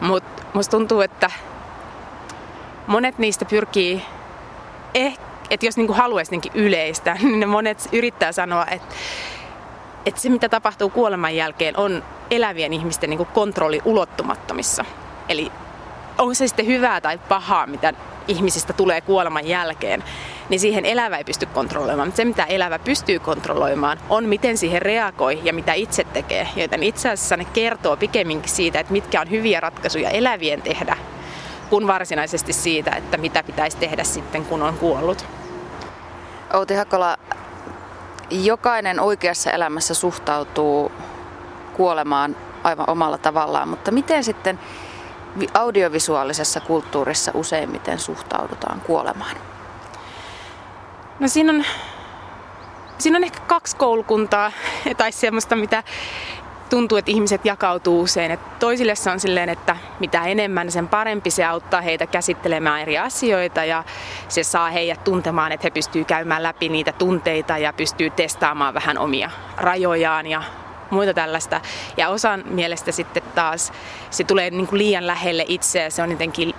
Mutta 0.00 0.42
musta 0.52 0.70
tuntuu, 0.70 1.00
että 1.00 1.30
monet 2.86 3.18
niistä 3.18 3.44
pyrkii, 3.44 4.02
eh, 4.94 5.18
että 5.50 5.66
jos 5.66 5.76
niinku 5.76 5.92
haluaisi 5.92 6.30
niin 6.30 6.52
yleistä, 6.54 7.16
niin 7.22 7.40
ne 7.40 7.46
monet 7.46 7.88
yrittää 7.92 8.32
sanoa, 8.32 8.66
että, 8.70 8.94
että 10.06 10.20
se 10.20 10.28
mitä 10.28 10.48
tapahtuu 10.48 10.90
kuoleman 10.90 11.36
jälkeen 11.36 11.76
on 11.76 12.04
elävien 12.30 12.72
ihmisten 12.72 13.10
niin 13.10 13.26
kontrolli 13.26 13.82
ulottumattomissa. 13.84 14.84
Eli 15.28 15.52
on 16.18 16.34
se 16.34 16.48
sitten 16.48 16.66
hyvää 16.66 17.00
tai 17.00 17.18
pahaa, 17.18 17.66
mitä 17.66 17.92
ihmisistä 18.28 18.72
tulee 18.72 19.00
kuoleman 19.00 19.46
jälkeen, 19.46 20.04
niin 20.48 20.60
siihen 20.60 20.84
elävä 20.84 21.16
ei 21.16 21.24
pysty 21.24 21.46
kontrolloimaan. 21.46 22.12
Se, 22.12 22.24
mitä 22.24 22.44
elävä 22.44 22.78
pystyy 22.78 23.18
kontrolloimaan, 23.18 23.98
on 24.08 24.24
miten 24.24 24.56
siihen 24.58 24.82
reagoi 24.82 25.40
ja 25.44 25.52
mitä 25.52 25.72
itse 25.72 26.04
tekee. 26.04 26.48
Joten 26.56 26.82
itse 26.82 27.10
asiassa 27.10 27.36
ne 27.36 27.44
kertoo 27.44 27.96
pikemminkin 27.96 28.50
siitä, 28.50 28.80
että 28.80 28.92
mitkä 28.92 29.20
on 29.20 29.30
hyviä 29.30 29.60
ratkaisuja 29.60 30.10
elävien 30.10 30.62
tehdä, 30.62 30.96
kuin 31.70 31.86
varsinaisesti 31.86 32.52
siitä, 32.52 32.90
että 32.90 33.16
mitä 33.16 33.42
pitäisi 33.42 33.76
tehdä 33.76 34.04
sitten, 34.04 34.44
kun 34.44 34.62
on 34.62 34.74
kuollut. 34.74 35.26
Outi 36.52 36.74
Hakola, 36.74 37.16
jokainen 38.30 39.00
oikeassa 39.00 39.50
elämässä 39.50 39.94
suhtautuu 39.94 40.92
kuolemaan 41.76 42.36
aivan 42.64 42.90
omalla 42.90 43.18
tavallaan, 43.18 43.68
mutta 43.68 43.90
miten 43.90 44.24
sitten 44.24 44.58
audiovisuaalisessa 45.54 46.60
kulttuurissa 46.60 47.30
useimmiten 47.34 47.98
suhtaudutaan 47.98 48.80
kuolemaan? 48.80 49.36
No 51.20 51.28
siinä 51.28 51.52
on, 51.52 51.64
siinä 52.98 53.16
on 53.16 53.24
ehkä 53.24 53.40
kaksi 53.40 53.76
koulukuntaa 53.76 54.52
tai 54.96 55.12
semmoista, 55.12 55.56
mitä 55.56 55.82
tuntuu, 56.70 56.98
että 56.98 57.10
ihmiset 57.10 57.44
jakautuu 57.44 58.00
usein. 58.00 58.30
Että 58.30 58.50
toisille 58.58 58.94
se 58.94 59.10
on 59.10 59.20
silleen, 59.20 59.48
että 59.48 59.76
mitä 60.00 60.24
enemmän, 60.24 60.72
sen 60.72 60.88
parempi 60.88 61.30
se 61.30 61.44
auttaa 61.44 61.80
heitä 61.80 62.06
käsittelemään 62.06 62.80
eri 62.80 62.98
asioita 62.98 63.64
ja 63.64 63.84
se 64.28 64.42
saa 64.42 64.70
heidät 64.70 65.04
tuntemaan, 65.04 65.52
että 65.52 65.66
he 65.66 65.70
pystyy 65.70 66.04
käymään 66.04 66.42
läpi 66.42 66.68
niitä 66.68 66.92
tunteita 66.92 67.58
ja 67.58 67.72
pystyy 67.72 68.10
testaamaan 68.10 68.74
vähän 68.74 68.98
omia 68.98 69.30
rajojaan 69.56 70.26
ja 70.26 70.42
muita 70.90 71.14
tällaista. 71.14 71.60
Ja 71.96 72.08
osan 72.08 72.44
mielestä 72.46 72.92
sitten 72.92 73.22
taas 73.34 73.72
se 74.10 74.24
tulee 74.24 74.50
niin 74.50 74.66
kuin 74.66 74.78
liian 74.78 75.06
lähelle 75.06 75.44
itseä, 75.48 75.90
se 75.90 76.02
on 76.02 76.10
jotenkin 76.10 76.54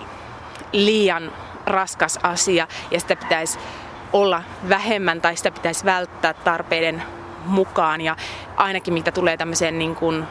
liian 0.71 1.31
raskas 1.65 2.19
asia 2.23 2.67
ja 2.91 2.99
sitä 2.99 3.15
pitäisi 3.15 3.59
olla 4.13 4.43
vähemmän 4.69 5.21
tai 5.21 5.35
sitä 5.35 5.51
pitäisi 5.51 5.85
välttää 5.85 6.33
tarpeiden 6.33 7.03
mukaan 7.45 8.01
ja 8.01 8.15
ainakin 8.57 8.93
mitä 8.93 9.11
tulee 9.11 9.37
tämmöiseen 9.37 9.79
niin 9.79 9.95
kuin 9.95 10.25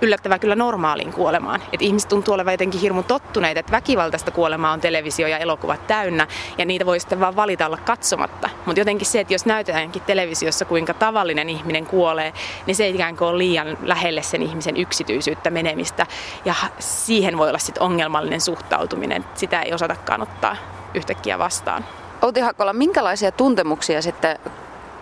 yllättävää 0.00 0.38
kyllä 0.38 0.54
normaaliin 0.54 1.12
kuolemaan. 1.12 1.62
Et 1.72 1.82
ihmiset 1.82 2.08
tuntuu 2.08 2.34
olevan 2.34 2.54
jotenkin 2.54 2.80
hirmu 2.80 3.02
tottuneita, 3.02 3.60
että 3.60 3.72
väkivaltaista 3.72 4.30
kuolemaa 4.30 4.72
on 4.72 4.80
televisio 4.80 5.26
ja 5.26 5.38
elokuvat 5.38 5.86
täynnä, 5.86 6.26
ja 6.58 6.64
niitä 6.64 6.86
voi 6.86 7.00
sitten 7.00 7.20
vaan 7.20 7.36
valita 7.36 7.66
olla 7.66 7.78
katsomatta. 7.84 8.50
Mutta 8.66 8.80
jotenkin 8.80 9.06
se, 9.06 9.20
että 9.20 9.34
jos 9.34 9.46
näytetäänkin 9.46 10.02
televisiossa, 10.02 10.64
kuinka 10.64 10.94
tavallinen 10.94 11.48
ihminen 11.48 11.86
kuolee, 11.86 12.32
niin 12.66 12.76
se 12.76 12.88
ikään 12.88 13.16
kuin 13.16 13.28
ole 13.28 13.38
liian 13.38 13.78
lähelle 13.82 14.22
sen 14.22 14.42
ihmisen 14.42 14.76
yksityisyyttä 14.76 15.50
menemistä, 15.50 16.06
ja 16.44 16.54
siihen 16.78 17.38
voi 17.38 17.48
olla 17.48 17.58
sitten 17.58 17.82
ongelmallinen 17.82 18.40
suhtautuminen. 18.40 19.24
Sitä 19.34 19.62
ei 19.62 19.72
osatakaan 19.72 20.22
ottaa 20.22 20.56
yhtäkkiä 20.94 21.38
vastaan. 21.38 21.84
Outi 22.22 22.40
Hakola, 22.40 22.72
minkälaisia 22.72 23.32
tuntemuksia 23.32 24.02
sitten 24.02 24.38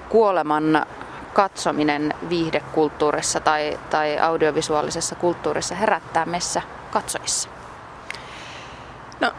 kuoleman 0.09 0.87
katsominen 1.33 2.15
viihdekulttuurissa 2.29 3.41
tai, 3.41 3.79
tai 3.91 4.19
audiovisuaalisessa 4.19 5.15
kulttuurissa 5.15 5.75
herättää 5.75 6.27
meissä 6.27 6.63
katsojissa? 6.91 7.49
No, 9.21 9.33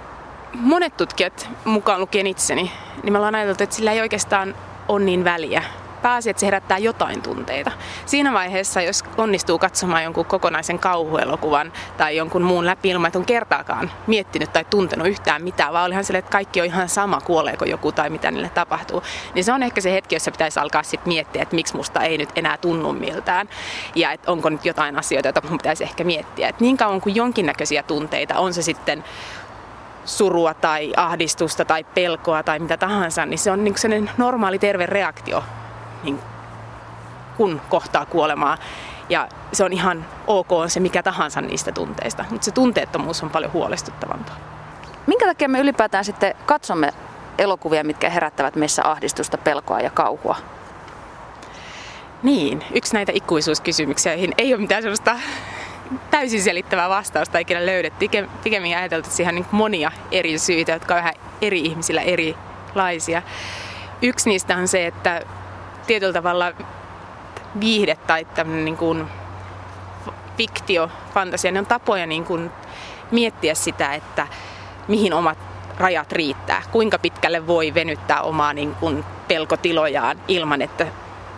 monet 0.54 0.98
tutkijat, 0.98 1.50
mukaan 1.66 2.02
lukien 2.02 2.28
itseni, 2.28 2.72
niin 3.04 3.14
me 3.14 3.18
ollaan 3.18 3.36
ajateltu, 3.36 3.64
että 3.64 3.76
sillä 3.76 3.92
ei 3.92 4.02
oikeastaan 4.02 4.56
ole 4.88 5.06
niin 5.06 5.24
väliä, 5.24 5.64
pääsi, 6.02 6.30
että 6.30 6.40
se 6.40 6.46
herättää 6.46 6.78
jotain 6.78 7.22
tunteita. 7.22 7.72
Siinä 8.06 8.34
vaiheessa, 8.34 8.82
jos 8.82 9.04
onnistuu 9.18 9.60
katsomaan 9.60 10.04
jonkun 10.04 10.26
kokonaisen 10.26 10.80
kauhuelokuvan 10.80 11.74
tai 11.98 12.18
jonkun 12.18 12.42
muun 12.42 12.66
läpi 12.66 12.90
ilman, 12.90 13.08
että 13.08 13.20
on 13.20 13.26
kertaakaan 13.26 13.92
miettinyt 14.08 14.54
tai 14.54 14.66
tuntenut 14.66 15.08
yhtään 15.08 15.44
mitään, 15.44 15.74
vaan 15.74 15.86
olihan 15.86 16.04
sille, 16.04 16.18
että 16.18 16.32
kaikki 16.32 16.62
on 16.62 16.66
ihan 16.66 16.90
sama, 16.90 17.22
kuoleeko 17.22 17.66
joku 17.66 17.92
tai 17.92 18.10
mitä 18.10 18.32
niille 18.32 18.50
tapahtuu, 18.50 19.04
niin 19.34 19.44
se 19.44 19.54
on 19.54 19.64
ehkä 19.64 19.82
se 19.82 19.92
hetki, 19.92 20.16
jossa 20.16 20.32
pitäisi 20.32 20.60
alkaa 20.60 20.84
sitten 20.84 21.14
miettiä, 21.14 21.42
että 21.42 21.56
miksi 21.56 21.76
musta 21.76 22.02
ei 22.02 22.18
nyt 22.18 22.30
enää 22.36 22.58
tunnu 22.58 22.94
miltään 22.94 23.50
ja 23.96 24.12
että 24.12 24.32
onko 24.32 24.50
nyt 24.50 24.66
jotain 24.66 25.00
asioita, 25.00 25.28
joita 25.28 25.42
mun 25.50 25.58
pitäisi 25.58 25.84
ehkä 25.84 26.04
miettiä. 26.04 26.50
Että 26.50 26.64
niin 26.64 26.78
kauan 26.78 27.02
kuin 27.02 27.16
jonkinnäköisiä 27.16 27.84
tunteita, 27.84 28.40
on 28.40 28.54
se 28.54 28.62
sitten 28.62 29.04
surua 30.06 30.54
tai 30.54 30.94
ahdistusta 30.98 31.66
tai 31.66 31.84
pelkoa 31.84 32.44
tai 32.44 32.60
mitä 32.60 32.78
tahansa, 32.78 33.26
niin 33.26 33.40
se 33.40 33.52
on 33.52 33.64
niin 33.64 33.78
sellainen 33.78 34.12
normaali 34.18 34.60
terve 34.60 34.86
reaktio 34.86 35.44
niin 36.04 36.20
kun 37.38 37.62
kohtaa 37.70 38.06
kuolemaa. 38.06 38.58
Ja 39.10 39.28
se 39.54 39.64
on 39.64 39.74
ihan 39.74 40.06
ok 40.28 40.50
se 40.68 40.80
mikä 40.80 41.04
tahansa 41.04 41.42
niistä 41.42 41.72
tunteista, 41.72 42.26
mutta 42.30 42.46
se 42.46 42.52
tunteettomuus 42.52 43.24
on 43.24 43.30
paljon 43.30 43.54
huolestuttavampaa. 43.54 44.36
Minkä 45.08 45.26
takia 45.26 45.50
me 45.50 45.60
ylipäätään 45.60 46.06
sitten 46.06 46.36
katsomme 46.46 46.94
elokuvia, 47.38 47.84
mitkä 47.84 48.10
herättävät 48.10 48.56
meissä 48.56 48.90
ahdistusta, 48.90 49.38
pelkoa 49.38 49.80
ja 49.80 49.90
kauhua? 49.90 50.36
Niin, 52.24 52.64
yksi 52.74 52.94
näitä 52.94 53.12
ikuisuuskysymyksiä, 53.16 54.12
joihin 54.12 54.34
ei 54.38 54.54
ole 54.54 54.62
mitään 54.62 54.82
sellaista 54.82 55.16
täysin 56.12 56.42
selittävää 56.42 56.90
vastausta 56.90 57.40
ikinä 57.40 57.66
löydetty. 57.66 58.10
Pikemmin 58.44 58.78
ajateltu, 58.78 59.10
siihen 59.10 59.36
on 59.36 59.36
niin 59.36 59.46
monia 59.52 59.92
eri 60.12 60.40
syitä, 60.40 60.72
jotka 60.72 60.94
on 60.94 60.98
vähän 60.98 61.14
eri 61.42 61.60
ihmisillä 61.60 62.02
erilaisia. 62.02 63.22
Yksi 64.02 64.30
niistä 64.30 64.58
on 64.58 64.68
se, 64.68 64.88
että 64.88 65.22
tietyllä 65.88 66.14
tavalla 66.14 66.52
viihde 67.60 67.96
tai 68.08 68.26
tämmöinen 68.26 68.66
niin 68.66 68.78
kuin 68.78 69.06
fiktio, 70.38 70.90
fantasia, 71.14 71.52
ne 71.52 71.60
on 71.60 71.66
tapoja 71.66 72.06
niin 72.06 72.26
kuin 72.26 72.52
miettiä 73.12 73.56
sitä, 73.56 73.94
että 73.94 74.28
mihin 74.88 75.14
omat 75.14 75.38
rajat 75.78 76.12
riittää, 76.12 76.62
kuinka 76.72 77.00
pitkälle 77.00 77.48
voi 77.48 77.74
venyttää 77.74 78.22
omaa 78.22 78.54
niin 78.54 78.76
kuin 78.76 79.04
pelkotilojaan 79.28 80.18
ilman, 80.28 80.62
että 80.62 80.88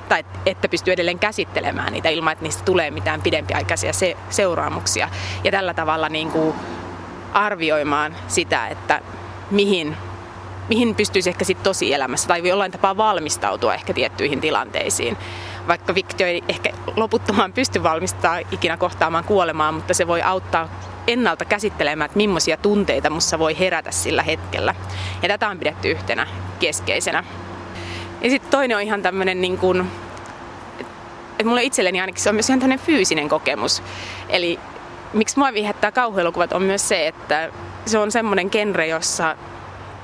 tai 0.09 0.25
että 0.45 0.69
pystyy 0.69 0.93
edelleen 0.93 1.19
käsittelemään 1.19 1.93
niitä 1.93 2.09
ilman, 2.09 2.33
että 2.33 2.43
niistä 2.43 2.63
tulee 2.63 2.91
mitään 2.91 3.21
pidempiaikaisia 3.21 3.93
se, 3.93 4.17
seuraamuksia. 4.29 5.09
Ja 5.43 5.51
tällä 5.51 5.73
tavalla 5.73 6.09
niin 6.09 6.31
kuin 6.31 6.55
arvioimaan 7.33 8.15
sitä, 8.27 8.67
että 8.67 9.01
mihin, 9.51 9.97
mihin 10.69 10.95
pystyisi 10.95 11.29
ehkä 11.29 11.45
sit 11.45 11.63
tosielämässä 11.63 12.27
tai 12.27 12.47
jollain 12.47 12.71
tapaa 12.71 12.97
valmistautua 12.97 13.73
ehkä 13.73 13.93
tiettyihin 13.93 14.41
tilanteisiin. 14.41 15.17
Vaikka 15.67 15.95
Victor 15.95 16.27
ei 16.27 16.43
ehkä 16.47 16.69
loputtomaan 16.95 17.53
pysty 17.53 17.83
valmistamaan 17.83 18.43
ikinä 18.51 18.77
kohtaamaan 18.77 19.23
kuolemaan, 19.23 19.73
mutta 19.73 19.93
se 19.93 20.07
voi 20.07 20.21
auttaa 20.21 20.69
ennalta 21.07 21.45
käsittelemään, 21.45 22.05
että 22.05 22.17
millaisia 22.17 22.57
tunteita 22.57 23.09
mussa 23.09 23.39
voi 23.39 23.59
herätä 23.59 23.91
sillä 23.91 24.23
hetkellä. 24.23 24.75
Ja 25.21 25.27
tätä 25.27 25.49
on 25.49 25.59
pidetty 25.59 25.91
yhtenä 25.91 26.27
keskeisenä. 26.59 27.23
Ja 28.21 28.29
sitten 28.29 28.51
toinen 28.51 28.77
on 28.77 28.83
ihan 28.83 29.01
tämmöinen 29.01 29.41
niin 29.41 29.57
kuin, 29.57 29.91
että 31.31 31.45
mulle 31.45 31.63
itselleni 31.63 32.01
ainakin 32.01 32.23
se 32.23 32.29
on 32.29 32.35
myös 32.35 32.49
ihan 32.49 32.59
tämmöinen 32.59 32.85
fyysinen 32.85 33.29
kokemus. 33.29 33.83
Eli 34.29 34.59
miksi 35.13 35.37
mua 35.37 35.53
viehättää 35.53 35.91
kauhuelokuvat 35.91 36.53
on 36.53 36.61
myös 36.63 36.87
se, 36.87 37.07
että 37.07 37.51
se 37.85 37.97
on 37.97 38.11
semmoinen 38.11 38.49
genre, 38.51 38.87
jossa 38.87 39.35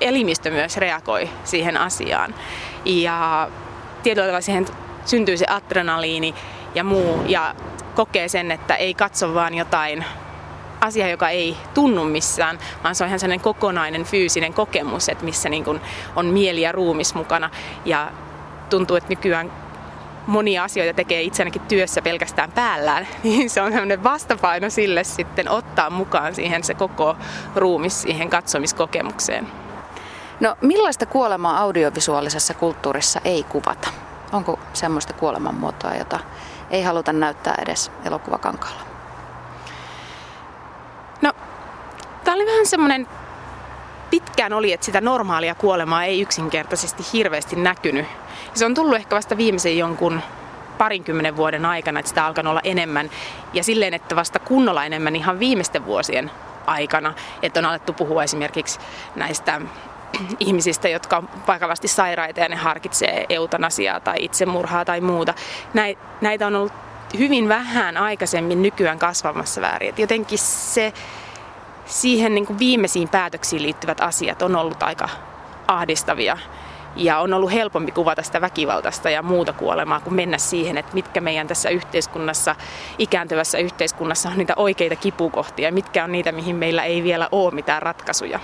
elimistö 0.02 0.52
myös 0.52 0.78
reagoi 0.78 1.30
siihen 1.44 1.78
asiaan. 1.78 2.36
Ja 2.86 3.50
tietyllä 4.04 4.26
tavalla 4.26 4.42
siihen 4.42 4.66
syntyy 5.06 5.38
se 5.38 5.46
adrenaliini 5.50 6.36
ja 6.76 6.84
muu 6.84 7.24
ja 7.28 7.56
kokee 7.96 8.28
sen, 8.28 8.52
että 8.52 8.76
ei 8.76 8.94
katso 8.94 9.34
vaan 9.34 9.54
jotain 9.54 10.06
asia, 10.82 11.10
joka 11.10 11.30
ei 11.30 11.58
tunnu 11.74 12.04
missään, 12.04 12.60
vaan 12.84 12.96
se 12.96 13.04
on 13.04 13.08
ihan 13.08 13.20
sellainen 13.20 13.44
kokonainen 13.44 14.04
fyysinen 14.04 14.54
kokemus, 14.54 15.10
että 15.10 15.26
missä 15.26 15.50
niin 15.50 15.64
kuin 15.64 15.82
on 16.16 16.26
mieli 16.26 16.62
ja 16.62 16.72
ruumis 16.72 17.16
mukana. 17.16 17.50
Ja 17.86 18.12
tuntuu, 18.70 18.98
että 18.98 19.10
nykyään 19.10 19.52
monia 20.28 20.64
asioita 20.64 20.94
tekee 20.94 21.22
itseäänkin 21.22 21.62
työssä 21.62 22.02
pelkästään 22.02 22.52
päällään, 22.52 23.08
niin 23.24 23.50
se 23.50 23.62
on 23.62 23.72
sellainen 23.72 24.04
vastapaino 24.04 24.70
sille 24.70 25.04
sitten 25.04 25.50
ottaa 25.50 25.90
mukaan 25.90 26.36
siihen 26.36 26.64
se 26.64 26.74
koko 26.74 27.16
ruumis 27.56 28.02
siihen 28.02 28.30
katsomiskokemukseen. 28.30 29.65
No 30.40 30.58
millaista 30.62 31.06
kuolemaa 31.06 31.60
audiovisuaalisessa 31.60 32.54
kulttuurissa 32.54 33.22
ei 33.26 33.44
kuvata? 33.44 33.90
Onko 34.34 34.60
semmoista 34.74 35.14
kuolemanmuotoa, 35.14 35.96
jota 35.96 36.20
ei 36.70 36.84
haluta 36.84 37.14
näyttää 37.14 37.56
edes 37.62 37.92
elokuvakankaalla? 38.06 38.82
No, 41.22 41.34
tämä 42.24 42.36
oli 42.36 42.46
vähän 42.46 42.66
semmoinen, 42.66 43.08
pitkään 44.10 44.54
oli, 44.54 44.74
että 44.74 44.86
sitä 44.86 45.02
normaalia 45.02 45.56
kuolemaa 45.56 46.04
ei 46.04 46.22
yksinkertaisesti 46.22 47.04
hirveästi 47.14 47.56
näkynyt. 47.56 48.06
Se 48.54 48.66
on 48.66 48.74
tullut 48.74 48.96
ehkä 48.96 49.16
vasta 49.16 49.38
viimeisen 49.38 49.78
jonkun 49.78 50.22
parinkymmenen 50.78 51.38
vuoden 51.38 51.66
aikana, 51.66 52.00
että 52.00 52.10
sitä 52.10 52.26
alkanut 52.26 52.52
olla 52.52 52.62
enemmän. 52.64 53.10
Ja 53.54 53.64
silleen, 53.64 53.94
että 53.94 54.16
vasta 54.16 54.40
kunnolla 54.40 54.86
enemmän 54.86 55.16
ihan 55.16 55.40
viimeisten 55.40 55.86
vuosien 55.86 56.32
aikana, 56.66 57.14
että 57.42 57.60
on 57.60 57.66
alettu 57.66 57.94
puhua 57.94 58.24
esimerkiksi 58.24 58.80
näistä 59.16 59.62
ihmisistä, 60.40 60.90
jotka 60.90 61.18
on 61.18 61.30
vakavasti 61.48 61.88
sairaita 61.88 62.40
ja 62.40 62.50
ne 62.50 62.56
harkitsee 62.56 63.26
eutanasiaa 63.30 64.00
tai 64.00 64.16
itsemurhaa 64.20 64.86
tai 64.86 65.02
muuta. 65.02 65.34
Näitä 66.22 66.48
on 66.48 66.56
ollut 66.56 66.74
hyvin 67.18 67.50
vähän 67.50 67.98
aikaisemmin 67.98 68.62
nykyään 68.62 69.00
kasvamassa 69.00 69.62
väärin. 69.62 69.90
Et 69.90 70.00
jotenkin 70.00 70.40
se, 70.40 70.94
siihen 71.86 72.36
niin 72.36 72.46
kuin 72.46 72.60
viimeisiin 72.60 73.10
päätöksiin 73.10 73.62
liittyvät 73.62 74.02
asiat 74.02 74.42
on 74.42 74.56
ollut 74.56 74.84
aika 74.84 75.10
ahdistavia. 75.68 76.38
Ja 76.96 77.20
on 77.20 77.34
ollut 77.34 77.54
helpompi 77.54 77.92
kuvata 77.92 78.24
sitä 78.24 78.42
väkivaltaista 78.42 79.10
ja 79.10 79.22
muuta 79.22 79.54
kuolemaa 79.54 80.00
kuin 80.00 80.14
mennä 80.14 80.38
siihen, 80.38 80.78
että 80.78 80.94
mitkä 80.94 81.22
meidän 81.22 81.48
tässä 81.48 81.70
yhteiskunnassa, 81.70 82.56
ikääntyvässä 82.98 83.58
yhteiskunnassa 83.58 84.30
on 84.30 84.38
niitä 84.38 84.54
oikeita 84.56 84.96
kipukohtia, 84.96 85.72
mitkä 85.72 86.04
on 86.04 86.12
niitä, 86.12 86.32
mihin 86.32 86.56
meillä 86.56 86.84
ei 86.84 87.04
vielä 87.04 87.30
ole 87.32 87.54
mitään 87.54 87.82
ratkaisuja. 87.82 88.40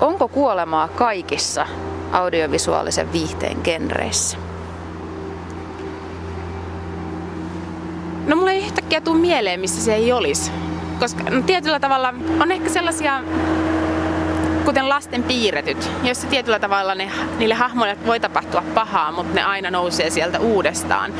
Onko 0.00 0.28
kuolemaa 0.28 0.88
kaikissa 0.88 1.66
audiovisuaalisen 2.12 3.12
viihteen 3.12 3.56
genreissä? 3.64 4.38
No 8.26 8.36
mulle 8.36 8.52
ei 8.52 8.64
yhtäkkiä 8.64 9.00
tule 9.00 9.18
mieleen, 9.18 9.60
missä 9.60 9.80
se 9.80 9.94
ei 9.94 10.12
olisi. 10.12 10.52
Koska 11.00 11.22
no, 11.22 11.42
tietyllä 11.42 11.80
tavalla 11.80 12.14
on 12.40 12.52
ehkä 12.52 12.68
sellaisia, 12.68 13.22
kuten 14.64 14.88
lasten 14.88 15.22
piirretyt, 15.22 15.90
joissa 16.02 16.26
tietyllä 16.26 16.58
tavalla 16.58 16.94
ne, 16.94 17.10
niille 17.38 17.54
hahmoille 17.54 17.96
voi 18.06 18.20
tapahtua 18.20 18.62
pahaa, 18.74 19.12
mutta 19.12 19.34
ne 19.34 19.42
aina 19.42 19.70
nousee 19.70 20.10
sieltä 20.10 20.40
uudestaan. 20.40 21.14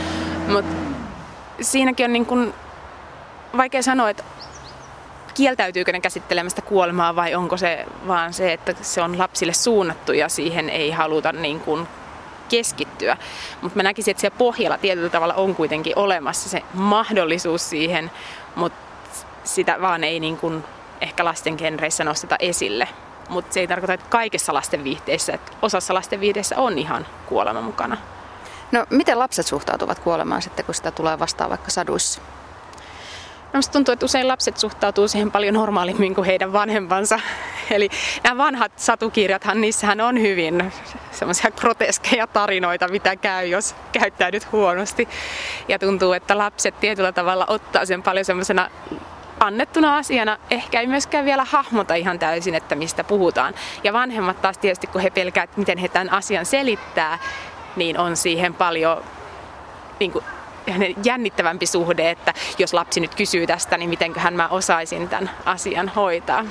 Mutta 0.48 0.76
siinäkin 1.60 2.04
on 2.06 2.12
niin 2.12 2.26
kun, 2.26 2.54
vaikea 3.56 3.82
sanoa, 3.82 4.10
että 4.10 4.22
kieltäytyykö 5.34 5.92
ne 5.92 6.00
käsittelemästä 6.00 6.62
kuolemaa 6.62 7.16
vai 7.16 7.34
onko 7.34 7.56
se 7.56 7.86
vaan 8.06 8.32
se, 8.32 8.52
että 8.52 8.74
se 8.82 9.02
on 9.02 9.18
lapsille 9.18 9.52
suunnattu 9.52 10.12
ja 10.12 10.28
siihen 10.28 10.70
ei 10.70 10.90
haluta 10.90 11.32
niin 11.32 11.60
kuin 11.60 11.86
keskittyä. 12.48 13.16
Mutta 13.62 13.76
mä 13.76 13.82
näkisin, 13.82 14.10
että 14.10 14.20
siellä 14.20 14.38
pohjalla 14.38 14.78
tietyllä 14.78 15.10
tavalla 15.10 15.34
on 15.34 15.54
kuitenkin 15.54 15.98
olemassa 15.98 16.48
se 16.48 16.62
mahdollisuus 16.74 17.70
siihen, 17.70 18.10
mutta 18.54 18.78
sitä 19.44 19.80
vaan 19.80 20.04
ei 20.04 20.20
niin 20.20 20.36
kuin 20.36 20.64
ehkä 21.00 21.24
lasten 21.24 21.54
genreissä 21.58 22.04
nosteta 22.04 22.36
esille. 22.38 22.88
Mutta 23.28 23.54
se 23.54 23.60
ei 23.60 23.66
tarkoita, 23.66 23.92
että 23.92 24.06
kaikessa 24.08 24.54
lasten 24.54 24.84
viihteissä, 24.84 25.32
että 25.32 25.52
osassa 25.62 25.94
lasten 25.94 26.20
viihteissä 26.20 26.58
on 26.58 26.78
ihan 26.78 27.06
kuolema 27.26 27.60
mukana. 27.60 27.96
No 28.72 28.86
miten 28.90 29.18
lapset 29.18 29.46
suhtautuvat 29.46 29.98
kuolemaan 29.98 30.42
sitten, 30.42 30.64
kun 30.64 30.74
sitä 30.74 30.90
tulee 30.90 31.18
vastaan 31.18 31.50
vaikka 31.50 31.70
saduissa? 31.70 32.20
Minusta 33.52 33.72
tuntuu, 33.72 33.92
että 33.92 34.04
usein 34.04 34.28
lapset 34.28 34.56
suhtautuu 34.56 35.08
siihen 35.08 35.30
paljon 35.30 35.54
normaalimmin 35.54 36.14
kuin 36.14 36.24
heidän 36.24 36.52
vanhempansa. 36.52 37.20
Eli 37.70 37.90
nämä 38.24 38.44
vanhat 38.44 38.72
satukirjathan, 38.76 39.60
niissähän 39.60 40.00
on 40.00 40.20
hyvin 40.20 40.72
semmoisia 41.10 41.50
groteskeja 41.50 42.26
tarinoita, 42.26 42.88
mitä 42.88 43.16
käy, 43.16 43.46
jos 43.46 43.74
käyttäydyt 43.92 44.52
huonosti. 44.52 45.08
Ja 45.68 45.78
tuntuu, 45.78 46.12
että 46.12 46.38
lapset 46.38 46.80
tietyllä 46.80 47.12
tavalla 47.12 47.44
ottaa 47.48 47.84
sen 47.86 48.02
paljon 48.02 48.24
semmoisena 48.24 48.70
annettuna 49.40 49.96
asiana 49.96 50.38
ehkä 50.50 50.80
ei 50.80 50.86
myöskään 50.86 51.24
vielä 51.24 51.44
hahmota 51.44 51.94
ihan 51.94 52.18
täysin, 52.18 52.54
että 52.54 52.74
mistä 52.74 53.04
puhutaan. 53.04 53.54
Ja 53.84 53.92
vanhemmat 53.92 54.42
taas 54.42 54.58
tietysti, 54.58 54.86
kun 54.86 55.00
he 55.00 55.10
pelkäävät, 55.10 55.56
miten 55.56 55.78
he 55.78 55.88
tämän 55.88 56.12
asian 56.12 56.46
selittää, 56.46 57.18
niin 57.76 57.98
on 57.98 58.16
siihen 58.16 58.54
paljon 58.54 59.04
niin 60.00 60.12
kuin, 60.12 60.24
jännittävämpi 61.04 61.66
suhde, 61.66 62.10
että 62.10 62.34
jos 62.58 62.74
lapsi 62.74 63.00
nyt 63.00 63.14
kysyy 63.14 63.46
tästä, 63.46 63.78
niin 63.78 63.90
mitenköhän 63.90 64.34
mä 64.34 64.48
osaisin 64.48 65.08
tämän 65.08 65.30
asian 65.44 65.88
hoitaa. 65.88 66.44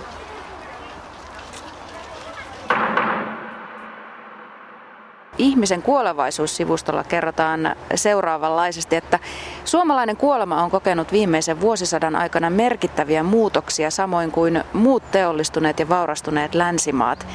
Ihmisen 5.37 5.81
kuolevaisuussivustolla 5.81 7.03
kerrotaan 7.03 7.75
seuraavanlaisesti, 7.95 8.95
että 8.95 9.19
suomalainen 9.65 10.17
kuolema 10.17 10.63
on 10.63 10.71
kokenut 10.71 11.11
viimeisen 11.11 11.61
vuosisadan 11.61 12.15
aikana 12.15 12.49
merkittäviä 12.49 13.23
muutoksia, 13.23 13.91
samoin 13.91 14.31
kuin 14.31 14.63
muut 14.73 15.11
teollistuneet 15.11 15.79
ja 15.79 15.89
vaurastuneet 15.89 16.55
länsimaat. 16.55 17.27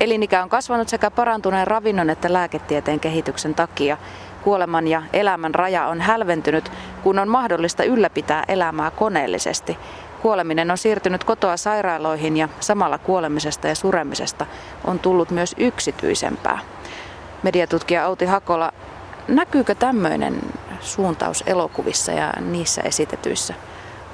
Elinikä 0.00 0.42
on 0.42 0.48
kasvanut 0.48 0.88
sekä 0.88 1.10
parantuneen 1.10 1.66
ravinnon 1.66 2.10
että 2.10 2.32
lääketieteen 2.32 3.00
kehityksen 3.00 3.54
takia. 3.54 3.96
Kuoleman 4.44 4.88
ja 4.88 5.02
elämän 5.12 5.54
raja 5.54 5.86
on 5.86 6.00
hälventynyt, 6.00 6.72
kun 7.02 7.18
on 7.18 7.28
mahdollista 7.28 7.84
ylläpitää 7.84 8.44
elämää 8.48 8.90
koneellisesti. 8.90 9.78
Kuoleminen 10.22 10.70
on 10.70 10.78
siirtynyt 10.78 11.24
kotoa 11.24 11.56
sairaaloihin 11.56 12.36
ja 12.36 12.48
samalla 12.60 12.98
kuolemisesta 12.98 13.68
ja 13.68 13.74
suremisesta 13.74 14.46
on 14.84 14.98
tullut 14.98 15.30
myös 15.30 15.54
yksityisempää. 15.58 16.58
Mediatutkija 17.42 18.08
Outi 18.08 18.24
Hakola, 18.24 18.72
näkyykö 19.28 19.74
tämmöinen 19.74 20.40
suuntaus 20.80 21.44
elokuvissa 21.46 22.12
ja 22.12 22.32
niissä 22.40 22.82
esitetyissä 22.82 23.54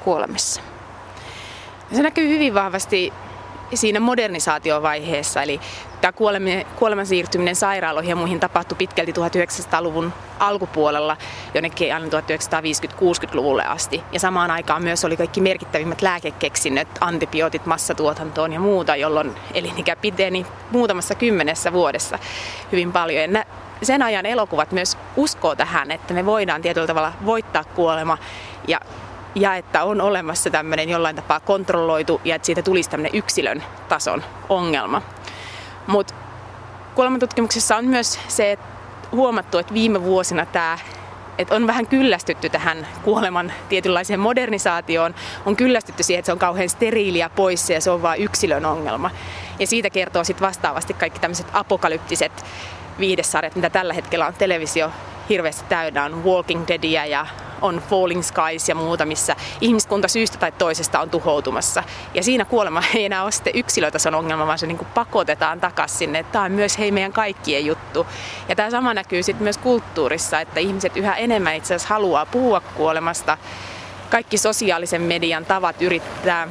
kuolemissa? 0.04 0.60
Se 1.92 2.02
näkyy 2.02 2.28
hyvin 2.28 2.54
vahvasti 2.54 3.12
siinä 3.76 4.00
modernisaatiovaiheessa, 4.00 5.42
eli 5.42 5.60
tämä 6.00 6.12
kuoleman, 6.12 6.64
kuoleman 6.76 7.06
siirtyminen 7.06 7.56
sairaaloihin 7.56 8.10
ja 8.10 8.16
muihin 8.16 8.40
tapahtui 8.40 8.76
pitkälti 8.78 9.12
1900-luvun 9.12 10.12
alkupuolella 10.38 11.16
jonnekin 11.54 11.94
aina 11.94 12.06
1950-60-luvulle 12.06 13.64
asti. 13.66 14.02
Ja 14.12 14.20
samaan 14.20 14.50
aikaan 14.50 14.82
myös 14.82 15.04
oli 15.04 15.16
kaikki 15.16 15.40
merkittävimmät 15.40 16.02
lääkekeksinnöt, 16.02 16.88
antibiootit 17.00 17.66
massatuotantoon 17.66 18.52
ja 18.52 18.60
muuta, 18.60 18.96
jolloin 18.96 19.34
elinikä 19.54 19.96
piteni 19.96 20.46
muutamassa 20.70 21.14
kymmenessä 21.14 21.72
vuodessa 21.72 22.18
hyvin 22.72 22.92
paljon. 22.92 23.32
Ja 23.80 23.86
sen 23.86 24.02
ajan 24.02 24.26
elokuvat 24.26 24.72
myös 24.72 24.98
uskoo 25.16 25.56
tähän, 25.56 25.90
että 25.90 26.14
me 26.14 26.26
voidaan 26.26 26.62
tietyllä 26.62 26.86
tavalla 26.86 27.12
voittaa 27.24 27.64
kuolema 27.64 28.18
ja 28.68 28.80
ja 29.34 29.56
että 29.56 29.84
on 29.84 30.00
olemassa 30.00 30.50
tämmöinen 30.50 30.88
jollain 30.88 31.16
tapaa 31.16 31.40
kontrolloitu 31.40 32.20
ja 32.24 32.36
että 32.36 32.46
siitä 32.46 32.62
tulisi 32.62 32.90
tämmöinen 32.90 33.14
yksilön 33.14 33.62
tason 33.88 34.24
ongelma. 34.48 35.02
Mutta 35.86 36.14
kuolemantutkimuksessa 36.94 37.76
on 37.76 37.84
myös 37.84 38.20
se, 38.28 38.52
että 38.52 38.66
huomattu, 39.12 39.58
että 39.58 39.74
viime 39.74 40.02
vuosina 40.02 40.46
tämä 40.46 40.78
että 41.38 41.54
on 41.54 41.66
vähän 41.66 41.86
kyllästytty 41.86 42.48
tähän 42.48 42.86
kuoleman 43.02 43.52
tietynlaiseen 43.68 44.20
modernisaatioon, 44.20 45.14
on 45.46 45.56
kyllästytty 45.56 46.02
siihen, 46.02 46.18
että 46.18 46.26
se 46.26 46.32
on 46.32 46.38
kauhean 46.38 46.68
steriiliä 46.68 47.28
pois 47.28 47.70
ja 47.70 47.80
se 47.80 47.90
on 47.90 48.02
vain 48.02 48.22
yksilön 48.22 48.66
ongelma. 48.66 49.10
Ja 49.58 49.66
siitä 49.66 49.90
kertoo 49.90 50.24
sitten 50.24 50.46
vastaavasti 50.46 50.94
kaikki 50.94 51.20
tämmöiset 51.20 51.46
apokalyptiset 51.52 52.44
viihdesarjat, 52.98 53.54
mitä 53.56 53.70
tällä 53.70 53.94
hetkellä 53.94 54.26
on 54.26 54.34
televisio 54.34 54.90
hirveästi 55.28 55.64
täynnä. 55.68 56.04
On 56.04 56.24
Walking 56.24 56.64
Deadia 56.68 57.06
ja 57.06 57.26
on 57.62 57.82
Falling 57.90 58.22
Skies 58.22 58.68
ja 58.68 58.74
muuta, 58.74 59.06
missä 59.06 59.36
ihmiskunta 59.60 60.08
syystä 60.08 60.38
tai 60.38 60.52
toisesta 60.52 61.00
on 61.00 61.10
tuhoutumassa. 61.10 61.82
Ja 62.14 62.22
siinä 62.22 62.44
kuolema 62.44 62.82
ei 62.94 63.04
enää 63.04 63.22
ole 63.22 63.32
sitten 63.32 63.56
yksilötason 63.56 64.14
ongelma, 64.14 64.46
vaan 64.46 64.58
se 64.58 64.66
niin 64.66 64.78
kuin 64.78 64.88
pakotetaan 64.94 65.60
takaisin 65.60 65.98
sinne. 65.98 66.22
Tämä 66.32 66.44
on 66.44 66.52
myös 66.52 66.78
hei 66.78 66.90
meidän 66.90 67.12
kaikkien 67.12 67.66
juttu. 67.66 68.06
Ja 68.48 68.56
tämä 68.56 68.70
sama 68.70 68.94
näkyy 68.94 69.22
sitten 69.22 69.42
myös 69.42 69.58
kulttuurissa, 69.58 70.40
että 70.40 70.60
ihmiset 70.60 70.96
yhä 70.96 71.14
enemmän 71.14 71.56
itse 71.56 71.74
asiassa 71.74 71.94
haluaa 71.94 72.26
puhua 72.26 72.60
kuolemasta. 72.60 73.38
Kaikki 74.10 74.38
sosiaalisen 74.38 75.02
median 75.02 75.44
tavat 75.44 75.82
yrittää 75.82 76.48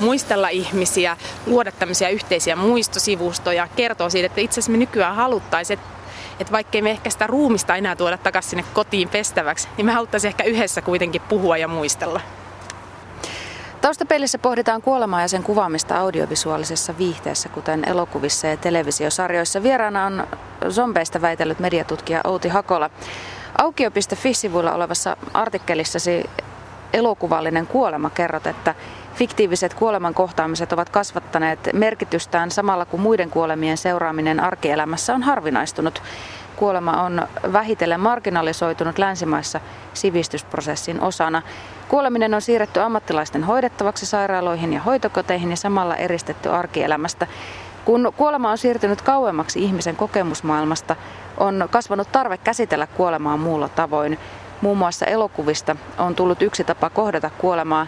muistella 0.00 0.48
ihmisiä, 0.48 1.16
luoda 1.46 1.72
tämmöisiä 1.72 2.08
yhteisiä 2.08 2.56
muistosivustoja, 2.56 3.68
kertoo 3.76 4.10
siitä, 4.10 4.26
että 4.26 4.40
itse 4.40 4.54
asiassa 4.54 4.72
me 4.72 4.78
nykyään 4.78 5.16
haluttaisiin, 5.16 5.78
että 5.78 5.95
että 6.40 6.52
vaikkei 6.52 6.82
me 6.82 6.90
ehkä 6.90 7.10
sitä 7.10 7.26
ruumista 7.26 7.76
enää 7.76 7.96
tuoda 7.96 8.18
takaisin 8.18 8.50
sinne 8.50 8.64
kotiin 8.74 9.08
pestäväksi, 9.08 9.68
niin 9.76 9.86
me 9.86 9.92
haluttaisiin 9.92 10.28
ehkä 10.28 10.44
yhdessä 10.44 10.82
kuitenkin 10.82 11.22
puhua 11.22 11.56
ja 11.56 11.68
muistella. 11.68 12.20
Taustapeilissä 13.80 14.38
pohditaan 14.38 14.82
kuolemaa 14.82 15.20
ja 15.20 15.28
sen 15.28 15.42
kuvaamista 15.42 15.98
audiovisuaalisessa 15.98 16.98
viihteessä, 16.98 17.48
kuten 17.48 17.88
elokuvissa 17.88 18.46
ja 18.46 18.56
televisiosarjoissa. 18.56 19.62
Vieraana 19.62 20.06
on 20.06 20.26
zombeista 20.70 21.20
väitellyt 21.20 21.58
mediatutkija 21.58 22.20
Outi 22.24 22.48
Hakola. 22.48 22.90
Aukio.fi-sivuilla 23.58 24.74
olevassa 24.74 25.16
artikkelissasi 25.34 26.24
elokuvallinen 26.92 27.66
kuolema 27.66 28.10
kerrot, 28.10 28.46
että 28.46 28.74
fiktiiviset 29.14 29.74
kuoleman 29.74 30.14
kohtaamiset 30.14 30.72
ovat 30.72 30.90
kasvattaneet 30.90 31.58
merkitystään 31.72 32.50
samalla 32.50 32.84
kun 32.84 33.00
muiden 33.00 33.30
kuolemien 33.30 33.76
seuraaminen 33.76 34.40
arkielämässä 34.40 35.14
on 35.14 35.22
harvinaistunut. 35.22 36.02
Kuolema 36.56 37.02
on 37.02 37.28
vähitellen 37.52 38.00
marginalisoitunut 38.00 38.98
länsimaissa 38.98 39.60
sivistysprosessin 39.94 41.00
osana. 41.00 41.42
Kuoleminen 41.88 42.34
on 42.34 42.42
siirretty 42.42 42.80
ammattilaisten 42.80 43.44
hoidettavaksi 43.44 44.06
sairaaloihin 44.06 44.72
ja 44.72 44.80
hoitokoteihin 44.80 45.50
ja 45.50 45.56
samalla 45.56 45.96
eristetty 45.96 46.48
arkielämästä. 46.48 47.26
Kun 47.84 48.12
kuolema 48.16 48.50
on 48.50 48.58
siirtynyt 48.58 49.02
kauemmaksi 49.02 49.62
ihmisen 49.62 49.96
kokemusmaailmasta, 49.96 50.96
on 51.36 51.68
kasvanut 51.70 52.12
tarve 52.12 52.38
käsitellä 52.38 52.86
kuolemaa 52.86 53.36
muulla 53.36 53.68
tavoin. 53.68 54.18
Muun 54.60 54.78
muassa 54.78 55.06
elokuvista 55.06 55.76
on 55.98 56.14
tullut 56.14 56.42
yksi 56.42 56.64
tapa 56.64 56.90
kohdata 56.90 57.30
kuolemaa, 57.30 57.86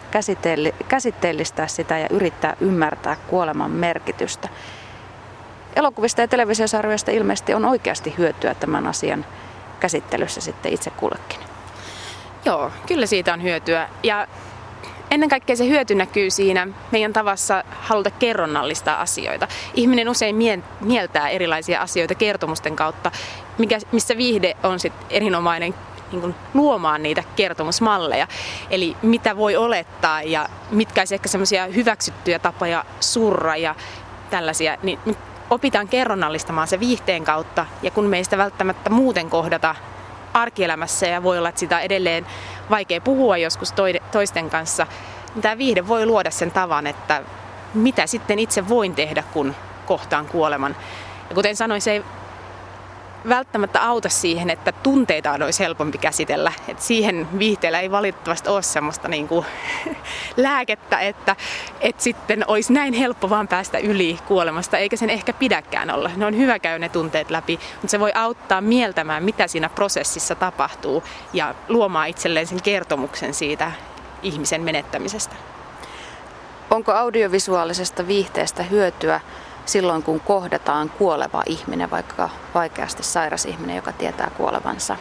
käsitteellistää 0.89 1.67
sitä 1.67 1.99
ja 1.99 2.07
yrittää 2.11 2.57
ymmärtää 2.61 3.17
kuoleman 3.27 3.71
merkitystä. 3.71 4.49
Elokuvista 5.77 6.21
ja 6.21 6.29
televisiosarjoista 6.29 7.11
ilmeisesti 7.11 7.55
on 7.55 7.65
oikeasti 7.65 8.15
hyötyä 8.19 8.55
tämän 8.55 8.87
asian 8.87 9.27
käsittelyssä 9.81 10.41
sitten 10.41 10.73
itse 10.73 10.91
kullekin. 10.91 11.39
Joo, 12.45 12.71
kyllä 12.87 13.07
siitä 13.07 13.33
on 13.33 13.43
hyötyä. 13.43 13.89
Ja 14.03 14.27
ennen 15.11 15.29
kaikkea 15.29 15.57
se 15.57 15.69
hyöty 15.69 15.95
näkyy 15.95 16.31
siinä 16.31 16.69
meidän 16.91 17.13
tavassa 17.13 17.65
haluta 17.81 18.11
kerronnallistaa 18.11 19.01
asioita. 19.01 19.49
Ihminen 19.75 20.09
usein 20.09 20.37
mieltää 20.81 21.29
erilaisia 21.29 21.81
asioita 21.81 22.15
kertomusten 22.15 22.77
kautta, 22.77 23.11
mikä, 23.59 23.79
missä 23.93 24.17
viihde 24.17 24.57
on 24.63 24.81
sit 24.81 24.93
erinomainen 25.11 25.75
niin 26.12 26.21
kuin 26.21 26.35
luomaan 26.55 27.03
niitä 27.03 27.25
kertomusmalleja. 27.37 28.27
Eli 28.71 28.97
mitä 29.03 29.37
voi 29.37 29.57
olettaa 29.57 30.23
ja 30.23 30.49
mitkä 30.71 31.01
olisi 31.01 31.14
ehkä 31.14 31.29
semmoisia 31.29 31.66
hyväksyttyjä 31.66 32.38
tapoja 32.38 32.85
surra 33.01 33.57
ja 33.57 33.75
tällaisia, 34.31 34.77
niin 34.83 34.99
opitaan 35.51 35.88
kerronnallistamaan 35.88 36.68
se 36.68 36.81
viihteen 36.81 37.25
kautta. 37.25 37.66
Ja 37.83 37.90
kun 37.90 38.05
meistä 38.05 38.38
välttämättä 38.38 38.90
muuten 38.90 39.31
kohdata 39.31 39.75
arkielämässä 40.35 41.07
ja 41.07 41.23
voi 41.23 41.38
olla, 41.38 41.49
että 41.49 41.59
sitä 41.59 41.81
edelleen 41.81 42.27
vaikea 42.71 43.01
puhua 43.01 43.37
joskus 43.37 43.75
toisten 44.12 44.51
kanssa, 44.51 44.87
niin 45.35 45.42
tämä 45.42 45.59
viihde 45.59 45.88
voi 45.88 46.07
luoda 46.07 46.31
sen 46.31 46.51
tavan, 46.51 46.87
että 46.87 47.23
mitä 47.75 48.07
sitten 48.07 48.38
itse 48.38 48.68
voin 48.68 48.94
tehdä, 48.94 49.25
kun 49.33 49.55
kohtaan 49.87 50.27
kuoleman. 50.27 50.77
Ja 51.29 51.35
kuten 51.35 51.57
sanoin, 51.57 51.81
se 51.81 51.92
ei 51.92 52.05
välttämättä 53.29 53.87
auta 53.87 54.09
siihen, 54.09 54.51
että 54.51 54.73
tunteita 54.73 55.33
olisi 55.33 55.65
helpompi 55.65 55.99
käsitellä. 55.99 56.53
Et 56.69 56.81
siihen 56.81 57.29
viihteellä 57.39 57.81
ei 57.81 57.91
valitettavasti 57.91 58.49
ole 58.49 58.63
sellaista 58.63 59.09
niin 59.09 59.29
kuin 59.29 59.47
lääkettä, 60.37 60.99
että, 60.99 61.37
että 61.81 62.03
sitten 62.03 62.45
olisi 62.47 62.73
näin 62.73 62.95
helppo 62.95 63.31
vaan 63.31 63.49
päästä 63.49 63.79
yli 63.79 64.19
kuolemasta, 64.27 64.79
eikä 64.79 64.97
sen 64.97 65.11
ehkä 65.11 65.33
pidäkään 65.33 65.91
olla. 65.91 66.11
Ne 66.17 66.27
on 66.27 66.37
hyvä 66.37 66.59
käydä 66.59 66.79
ne 66.79 66.89
tunteet 66.89 67.31
läpi, 67.31 67.61
mutta 67.73 67.89
se 67.89 68.01
voi 68.01 68.13
auttaa 68.15 68.61
mieltämään, 68.61 69.25
mitä 69.25 69.47
siinä 69.47 69.69
prosessissa 69.69 70.35
tapahtuu 70.35 71.03
ja 71.33 71.55
luomaan 71.69 72.09
itselleen 72.09 72.47
sen 72.47 72.63
kertomuksen 72.63 73.35
siitä 73.35 73.73
ihmisen 74.23 74.63
menettämisestä. 74.63 75.37
Onko 76.71 76.93
audiovisuaalisesta 76.93 78.07
viihteestä 78.07 78.63
hyötyä 78.63 79.21
silloin, 79.69 80.03
kun 80.03 80.21
kohdataan 80.21 80.91
kuoleva 80.91 81.43
ihminen, 81.47 81.91
vaikka 81.91 82.29
vaikeasti 82.55 83.03
sairas 83.03 83.45
ihminen, 83.45 83.77
joka 83.77 83.93
tietää 83.93 84.31
kuolevansa? 84.37 84.97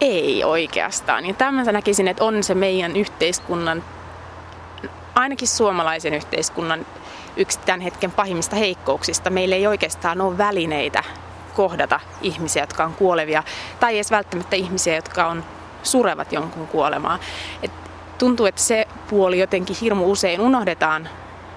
Ei 0.00 0.44
oikeastaan. 0.44 1.26
Ja 1.26 1.34
tämän 1.34 1.66
näkisin, 1.66 2.08
että 2.08 2.24
on 2.24 2.42
se 2.42 2.54
meidän 2.54 2.96
yhteiskunnan, 2.96 3.84
ainakin 5.14 5.48
suomalaisen 5.48 6.14
yhteiskunnan 6.14 6.86
yksi 7.36 7.58
tämän 7.58 7.80
hetken 7.80 8.10
pahimmista 8.10 8.56
heikkouksista. 8.56 9.30
Meillä 9.30 9.56
ei 9.56 9.66
oikeastaan 9.66 10.20
ole 10.20 10.38
välineitä 10.38 11.04
kohdata 11.54 12.00
ihmisiä, 12.20 12.62
jotka 12.62 12.84
on 12.84 12.94
kuolevia, 12.94 13.42
tai 13.80 13.94
edes 13.94 14.10
välttämättä 14.10 14.56
ihmisiä, 14.56 14.94
jotka 14.94 15.26
on 15.26 15.44
surevat 15.82 16.32
jonkun 16.32 16.66
kuolemaa. 16.66 17.18
Et 17.62 17.72
tuntuu, 18.18 18.46
että 18.46 18.60
se 18.60 18.88
puoli 19.10 19.38
jotenkin 19.38 19.76
hirmu 19.80 20.10
usein 20.10 20.40
unohdetaan 20.40 21.08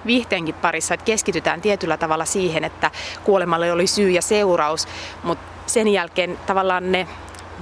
viihteenkin 0.06 0.54
parissa, 0.54 0.94
että 0.94 1.04
keskitytään 1.04 1.60
tietyllä 1.60 1.96
tavalla 1.96 2.24
siihen, 2.24 2.64
että 2.64 2.90
kuolemalle 3.24 3.72
oli 3.72 3.86
syy 3.86 4.10
ja 4.10 4.22
seuraus, 4.22 4.88
mutta 5.22 5.44
sen 5.66 5.88
jälkeen 5.88 6.38
tavallaan 6.46 6.92
ne, 6.92 7.06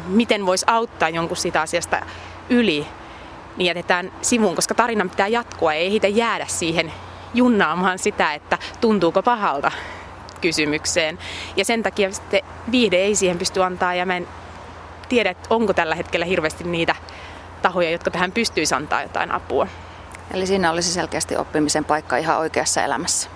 miten 0.07 0.47
voisi 0.47 0.65
auttaa 0.69 1.09
jonkun 1.09 1.37
sitä 1.37 1.61
asiasta 1.61 2.01
yli, 2.51 2.87
niin 3.57 3.67
jätetään 3.67 4.13
sivuun, 4.23 4.57
koska 4.57 4.75
tarinan 4.75 5.11
pitää 5.11 5.29
jatkua, 5.29 5.73
ei 5.73 5.87
ehitä 5.87 6.09
jäädä 6.09 6.47
siihen 6.47 6.93
junnaamaan 7.35 7.99
sitä, 7.99 8.35
että 8.35 8.59
tuntuuko 8.81 9.23
pahalta 9.23 9.73
kysymykseen. 10.41 11.19
Ja 11.57 11.65
sen 11.65 11.83
takia 11.83 12.13
sitten 12.13 12.41
viihde 12.71 12.97
ei 12.97 13.15
siihen 13.15 13.39
pysty 13.39 13.63
antaa 13.63 13.95
ja 13.95 14.07
mä 14.07 14.17
en 14.17 14.29
tiedä, 15.09 15.35
onko 15.51 15.73
tällä 15.73 15.95
hetkellä 15.95 16.27
hirveästi 16.27 16.65
niitä 16.65 16.95
tahoja, 17.63 17.91
jotka 17.91 18.11
tähän 18.11 18.33
pystyisi 18.33 18.75
antaa 18.75 19.03
jotain 19.03 19.33
apua. 19.33 19.67
Eli 20.31 20.47
siinä 20.47 20.71
olisi 20.71 20.93
selkeästi 20.93 21.37
oppimisen 21.37 21.85
paikka 21.85 22.17
ihan 22.17 22.39
oikeassa 22.39 22.83
elämässä. 22.83 23.29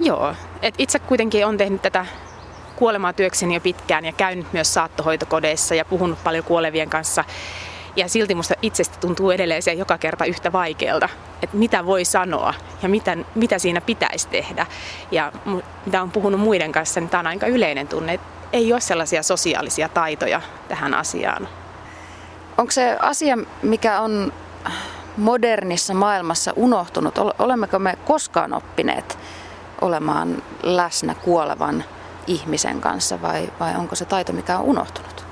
Joo, 0.00 0.34
et 0.62 0.74
itse 0.78 0.98
kuitenkin 0.98 1.46
on 1.46 1.58
tehnyt 1.58 1.82
tätä 1.82 2.06
kuolemaa 2.76 3.12
työkseni 3.12 3.54
jo 3.54 3.60
pitkään 3.60 4.04
ja 4.04 4.12
käynyt 4.12 4.52
myös 4.52 4.74
saattohoitokodeissa 4.74 5.74
ja 5.74 5.84
puhunut 5.84 6.24
paljon 6.24 6.44
kuolevien 6.44 6.90
kanssa. 6.90 7.24
Ja 7.96 8.08
silti 8.08 8.34
musta 8.34 8.54
itsestä 8.62 8.96
tuntuu 9.00 9.30
edelleen 9.30 9.62
se 9.62 9.72
joka 9.72 9.98
kerta 9.98 10.24
yhtä 10.24 10.52
vaikealta, 10.52 11.08
että 11.42 11.56
mitä 11.56 11.86
voi 11.86 12.04
sanoa 12.04 12.54
ja 12.82 12.88
mitä, 12.88 13.16
mitä 13.34 13.58
siinä 13.58 13.80
pitäisi 13.80 14.28
tehdä. 14.28 14.66
Ja 15.10 15.32
mitä 15.86 16.02
on 16.02 16.10
puhunut 16.10 16.40
muiden 16.40 16.72
kanssa, 16.72 17.00
niin 17.00 17.10
tämä 17.10 17.20
on 17.20 17.26
aika 17.26 17.46
yleinen 17.46 17.88
tunne, 17.88 18.14
että 18.14 18.26
ei 18.52 18.72
ole 18.72 18.80
sellaisia 18.80 19.22
sosiaalisia 19.22 19.88
taitoja 19.88 20.40
tähän 20.68 20.94
asiaan. 20.94 21.48
Onko 22.58 22.70
se 22.70 22.96
asia, 23.00 23.38
mikä 23.62 24.00
on 24.00 24.32
modernissa 25.16 25.94
maailmassa 25.94 26.52
unohtunut? 26.56 27.18
Olemmeko 27.38 27.78
me 27.78 27.96
koskaan 28.04 28.52
oppineet 28.52 29.18
olemaan 29.80 30.42
läsnä 30.62 31.14
kuolevan 31.14 31.84
ihmisen 32.26 32.80
kanssa 32.80 33.22
vai, 33.22 33.48
vai 33.60 33.76
onko 33.76 33.94
se 33.94 34.04
taito, 34.04 34.32
mikä 34.32 34.58
on 34.58 34.64
unohtunut? 34.64 35.26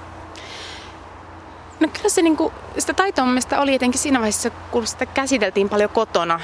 No 1.80 1.88
kyllä 1.92 2.08
se 2.08 2.22
niin 2.22 2.36
kuin, 2.36 2.52
sitä 2.78 2.94
taitoa 2.94 3.26
mielestä 3.26 3.60
oli 3.60 3.72
jotenkin 3.72 4.00
siinä 4.00 4.18
vaiheessa, 4.18 4.50
kun 4.50 4.86
sitä 4.86 5.06
käsiteltiin 5.06 5.68
paljon 5.68 5.90
kotona, 5.90 6.40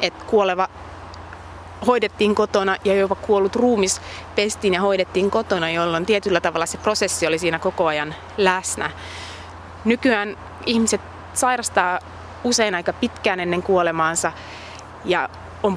että 0.00 0.24
kuoleva 0.24 0.68
hoidettiin 1.86 2.34
kotona 2.34 2.76
ja 2.84 2.94
jopa 2.94 3.14
kuollut 3.14 3.56
ruumis 3.56 4.00
pestiin 4.34 4.74
ja 4.74 4.80
hoidettiin 4.80 5.30
kotona, 5.30 5.70
jolloin 5.70 6.06
tietyllä 6.06 6.40
tavalla 6.40 6.66
se 6.66 6.78
prosessi 6.78 7.26
oli 7.26 7.38
siinä 7.38 7.58
koko 7.58 7.86
ajan 7.86 8.14
läsnä. 8.36 8.90
Nykyään 9.84 10.36
ihmiset 10.66 11.00
sairastaa 11.34 11.98
usein 12.44 12.74
aika 12.74 12.92
pitkään 12.92 13.40
ennen 13.40 13.62
kuolemaansa 13.62 14.32
ja 15.04 15.28
on 15.62 15.76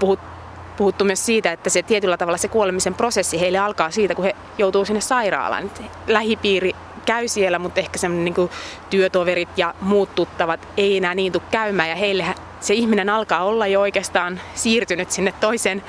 puhuttu 0.77 1.05
myös 1.05 1.25
siitä, 1.25 1.51
että 1.51 1.69
se 1.69 1.81
tietyllä 1.81 2.17
tavalla 2.17 2.37
se 2.37 2.47
kuolemisen 2.47 2.93
prosessi 2.93 3.39
heille 3.39 3.57
alkaa 3.57 3.91
siitä, 3.91 4.15
kun 4.15 4.25
he 4.25 4.35
joutuu 4.57 4.85
sinne 4.85 5.01
sairaalaan. 5.01 5.71
Lähipiiri 6.07 6.75
käy 7.05 7.27
siellä, 7.27 7.59
mutta 7.59 7.79
ehkä 7.79 7.97
semmoinen 7.97 8.33
niin 8.37 8.49
työtoverit 8.89 9.49
ja 9.57 9.73
muut 9.81 10.15
tuttavat 10.15 10.67
ei 10.77 10.97
enää 10.97 11.15
niin 11.15 11.31
tule 11.31 11.43
käymään 11.51 11.89
ja 11.89 11.95
heille 11.95 12.25
se 12.59 12.73
ihminen 12.73 13.09
alkaa 13.09 13.43
olla 13.43 13.67
jo 13.67 13.81
oikeastaan 13.81 14.41
siirtynyt 14.55 15.11
sinne 15.11 15.33
toiseen 15.39 15.83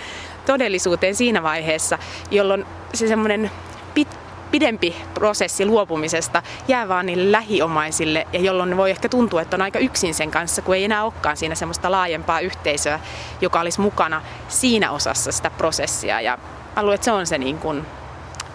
todellisuuteen 0.46 1.14
siinä 1.14 1.42
vaiheessa, 1.42 1.98
jolloin 2.30 2.66
se 2.94 3.08
semmoinen 3.08 3.50
pit, 3.94 4.08
pidempi 4.50 4.96
prosessi 5.14 5.66
luopumisesta 5.66 6.42
jää 6.68 6.88
vaan 6.88 7.06
niille 7.06 7.32
lähiomaisille 7.32 8.26
ja 8.32 8.40
jolloin 8.40 8.76
voi 8.76 8.90
ehkä 8.90 9.08
tuntua, 9.08 9.42
että 9.42 9.56
on 9.56 9.62
aika 9.62 9.78
yksin 9.78 10.14
sen 10.14 10.30
kanssa, 10.30 10.62
kun 10.62 10.74
ei 10.74 10.84
enää 10.84 11.04
olekaan 11.04 11.36
siinä 11.36 11.54
semmoista 11.54 11.90
laajempaa 11.90 12.40
yhteisöä, 12.40 13.00
joka 13.40 13.60
olisi 13.60 13.80
mukana 13.80 14.22
siinä 14.48 14.90
osassa 14.90 15.32
sitä 15.32 15.50
prosessia. 15.50 16.20
Ja 16.20 16.38
haluan, 16.74 16.94
että 16.94 17.04
se 17.04 17.12
on 17.12 17.26
se 17.26 17.38
niin 17.38 17.58
kuin 17.58 17.86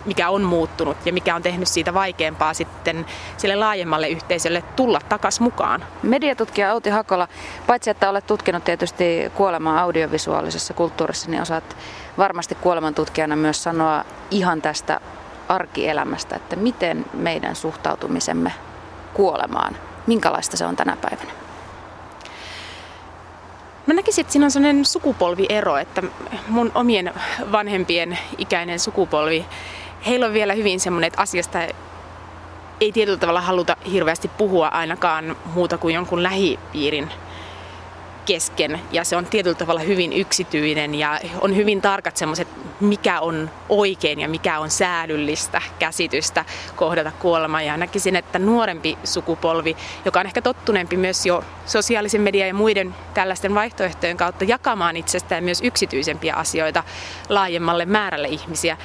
mikä 0.06 0.30
on 0.30 0.42
muuttunut 0.42 0.98
ja 1.06 1.14
mikä 1.14 1.36
on 1.36 1.42
tehnyt 1.42 1.68
siitä 1.68 1.94
vaikeampaa 1.94 2.54
sitten 2.54 3.06
sille 3.38 3.56
laajemmalle 3.56 4.08
yhteisölle 4.08 4.64
tulla 4.76 5.00
takas 5.10 5.40
mukaan. 5.40 5.86
Mediatutkija 6.04 6.74
Outi 6.74 6.90
Hakola, 6.90 7.28
paitsi 7.68 7.90
että 7.90 8.10
olet 8.10 8.28
tutkinut 8.28 8.64
tietysti 8.64 9.32
kuolemaa 9.36 9.82
audiovisuaalisessa 9.82 10.74
kulttuurissa, 10.74 11.30
niin 11.30 11.42
osaat 11.42 11.78
varmasti 12.18 12.56
kuolemantutkijana 12.56 13.36
myös 13.36 13.64
sanoa 13.64 14.06
ihan 14.32 14.62
tästä 14.62 15.02
arkielämästä, 15.50 16.36
että 16.36 16.56
miten 16.56 17.06
meidän 17.14 17.56
suhtautumisemme 17.56 18.54
kuolemaan, 19.14 19.78
minkälaista 20.08 20.58
se 20.58 20.66
on 20.66 20.76
tänä 20.76 20.98
päivänä? 21.02 21.32
Mä 23.88 23.94
näkisin, 23.94 24.22
että 24.22 24.32
siinä 24.32 24.46
on 24.46 24.52
sellainen 24.52 24.86
sukupolviero, 24.86 25.78
että 25.78 26.04
mun 26.48 26.72
omien 26.76 27.14
vanhempien 27.52 28.20
ikäinen 28.38 28.80
sukupolvi 28.80 29.46
heillä 30.06 30.26
on 30.26 30.34
vielä 30.34 30.54
hyvin 30.54 30.80
semmoinen, 30.80 31.08
että 31.08 31.22
asiasta 31.22 31.60
ei 32.82 32.92
tietyllä 32.92 33.18
tavalla 33.18 33.42
haluta 33.42 33.78
hirveästi 33.92 34.28
puhua 34.28 34.68
ainakaan 34.68 35.36
muuta 35.54 35.78
kuin 35.78 35.96
jonkun 35.96 36.24
lähipiirin 36.24 37.10
kesken. 38.26 38.80
Ja 38.92 39.04
se 39.04 39.16
on 39.16 39.26
tietyllä 39.26 39.56
tavalla 39.56 39.80
hyvin 39.82 40.14
yksityinen 40.14 40.96
ja 40.96 41.20
on 41.42 41.56
hyvin 41.56 41.82
tarkat 41.82 42.18
semmoiset, 42.18 42.48
mikä 42.80 43.20
on 43.20 43.50
oikein 43.70 44.20
ja 44.20 44.30
mikä 44.30 44.60
on 44.60 44.70
säädyllistä 44.70 45.62
käsitystä 45.80 46.46
kohdata 46.76 47.12
kuolema. 47.12 47.62
Ja 47.62 47.78
näkisin, 47.78 48.16
että 48.16 48.40
nuorempi 48.40 48.98
sukupolvi, 49.04 49.78
joka 50.06 50.20
on 50.20 50.26
ehkä 50.26 50.42
tottuneempi 50.42 50.98
myös 50.98 51.26
jo 51.26 51.44
sosiaalisen 51.66 52.22
median 52.22 52.48
ja 52.48 52.54
muiden 52.54 52.96
tällaisten 53.14 53.56
vaihtoehtojen 53.56 54.18
kautta 54.18 54.44
jakamaan 54.44 54.98
itsestään 54.98 55.44
myös 55.44 55.62
yksityisempiä 55.62 56.36
asioita 56.36 56.84
laajemmalle 57.30 57.86
määrälle 57.86 58.28
ihmisiä, 58.28 58.78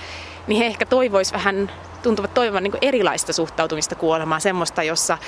niin 0.47 0.59
he 0.59 0.67
ehkä 0.67 0.87
toivois 0.87 1.33
vähän, 1.33 1.71
tuntuvat 2.03 2.35
toivovan 2.35 2.63
niin 2.63 2.79
erilaista 2.81 3.33
suhtautumista 3.33 3.95
kuolemaan, 3.95 4.41
semmoista, 4.41 4.83
jossa 4.83 5.19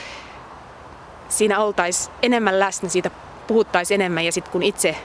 siinä 1.28 1.60
oltaisiin 1.60 2.14
enemmän 2.22 2.60
läsnä, 2.60 2.88
siitä 2.88 3.10
puhuttaisiin 3.50 4.00
enemmän 4.00 4.24
ja 4.24 4.32
sitten 4.32 4.52
kun 4.52 4.62
itse 4.62 4.96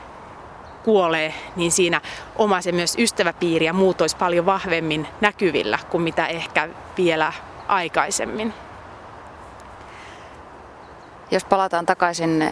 kuolee, 0.84 1.34
niin 1.56 1.72
siinä 1.72 2.02
oma 2.36 2.62
se 2.62 2.72
myös 2.72 2.96
ystäväpiiri 2.98 3.66
ja 3.66 3.74
muut 3.74 4.02
olisi 4.02 4.18
paljon 4.18 4.46
vahvemmin 4.46 5.08
näkyvillä 5.22 5.80
kuin 5.90 6.04
mitä 6.04 6.28
ehkä 6.28 6.70
vielä 6.98 7.34
aikaisemmin. 7.68 8.54
Jos 11.32 11.46
palataan 11.46 11.86
takaisin 11.86 12.50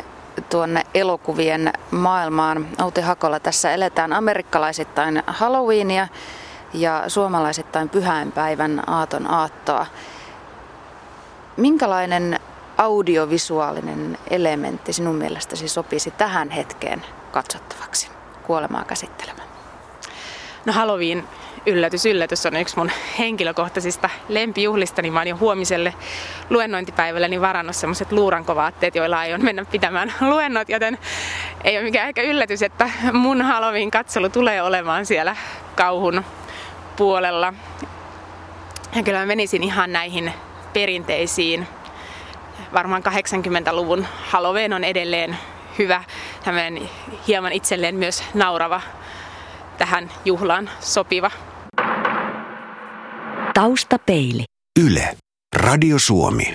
tuonne 0.50 0.84
elokuvien 0.94 1.74
maailmaan, 1.92 2.68
Outi 2.82 3.02
Hakola, 3.02 3.40
tässä 3.40 3.74
eletään 3.74 4.14
amerikkalaisittain 4.14 5.24
Halloweenia 5.28 6.08
ja 6.74 7.04
suomalaisittain 7.08 7.90
pyhäinpäivän 7.90 8.84
aaton 8.88 9.32
aattoa. 9.32 9.86
Minkälainen 11.58 12.40
audiovisuaalinen 12.78 14.18
elementti 14.30 14.94
sinun 14.94 15.16
mielestäsi 15.16 15.68
sopisi 15.68 16.12
tähän 16.12 16.50
hetkeen 16.50 17.06
katsottavaksi 17.32 18.10
kuolemaa 18.44 18.86
käsittelemään? 18.86 19.48
No 20.66 20.74
Halloween 20.74 21.24
yllätys, 21.66 22.06
yllätys 22.06 22.46
on 22.46 22.56
yksi 22.56 22.78
mun 22.78 22.92
henkilökohtaisista 23.20 24.10
lempijuhlista, 24.30 25.02
niin 25.02 25.14
mä 25.14 25.20
oon 25.20 25.28
jo 25.28 25.38
huomiselle 25.38 25.94
luennointipäivälle 26.50 27.42
varannut 27.42 27.76
semmoiset 27.76 28.12
luurankovaatteet, 28.12 28.96
joilla 28.96 29.20
aion 29.20 29.44
mennä 29.44 29.66
pitämään 29.66 30.14
luennot, 30.22 30.70
joten 30.70 30.98
ei 31.64 31.78
ole 31.78 31.84
mikään 31.84 32.08
ehkä 32.08 32.22
yllätys, 32.22 32.62
että 32.62 32.90
mun 33.14 33.42
Halloween 33.42 33.92
katselu 33.92 34.30
tulee 34.30 34.62
olemaan 34.62 35.06
siellä 35.06 35.36
kauhun 35.76 36.24
puolella. 36.96 37.54
Ja 38.96 39.04
kyllä 39.04 39.20
mä 39.20 39.26
menisin 39.26 39.64
ihan 39.64 39.92
näihin 39.92 40.34
perinteisiin. 40.74 41.68
Varmaan 42.74 43.04
80-luvun 43.04 44.06
Halloween 44.30 44.74
on 44.74 44.84
edelleen 44.84 45.38
hyvä, 45.78 46.04
tämmöinen 46.44 46.90
hieman 47.28 47.52
itselleen 47.52 47.96
myös 47.96 48.24
naurava, 48.34 48.82
tähän 49.78 50.12
juhlaan 50.26 50.70
sopiva. 50.80 51.32
Taustapeili. 53.54 54.44
Yle. 54.86 55.18
Radio 55.56 56.00
Suomi. 56.00 56.44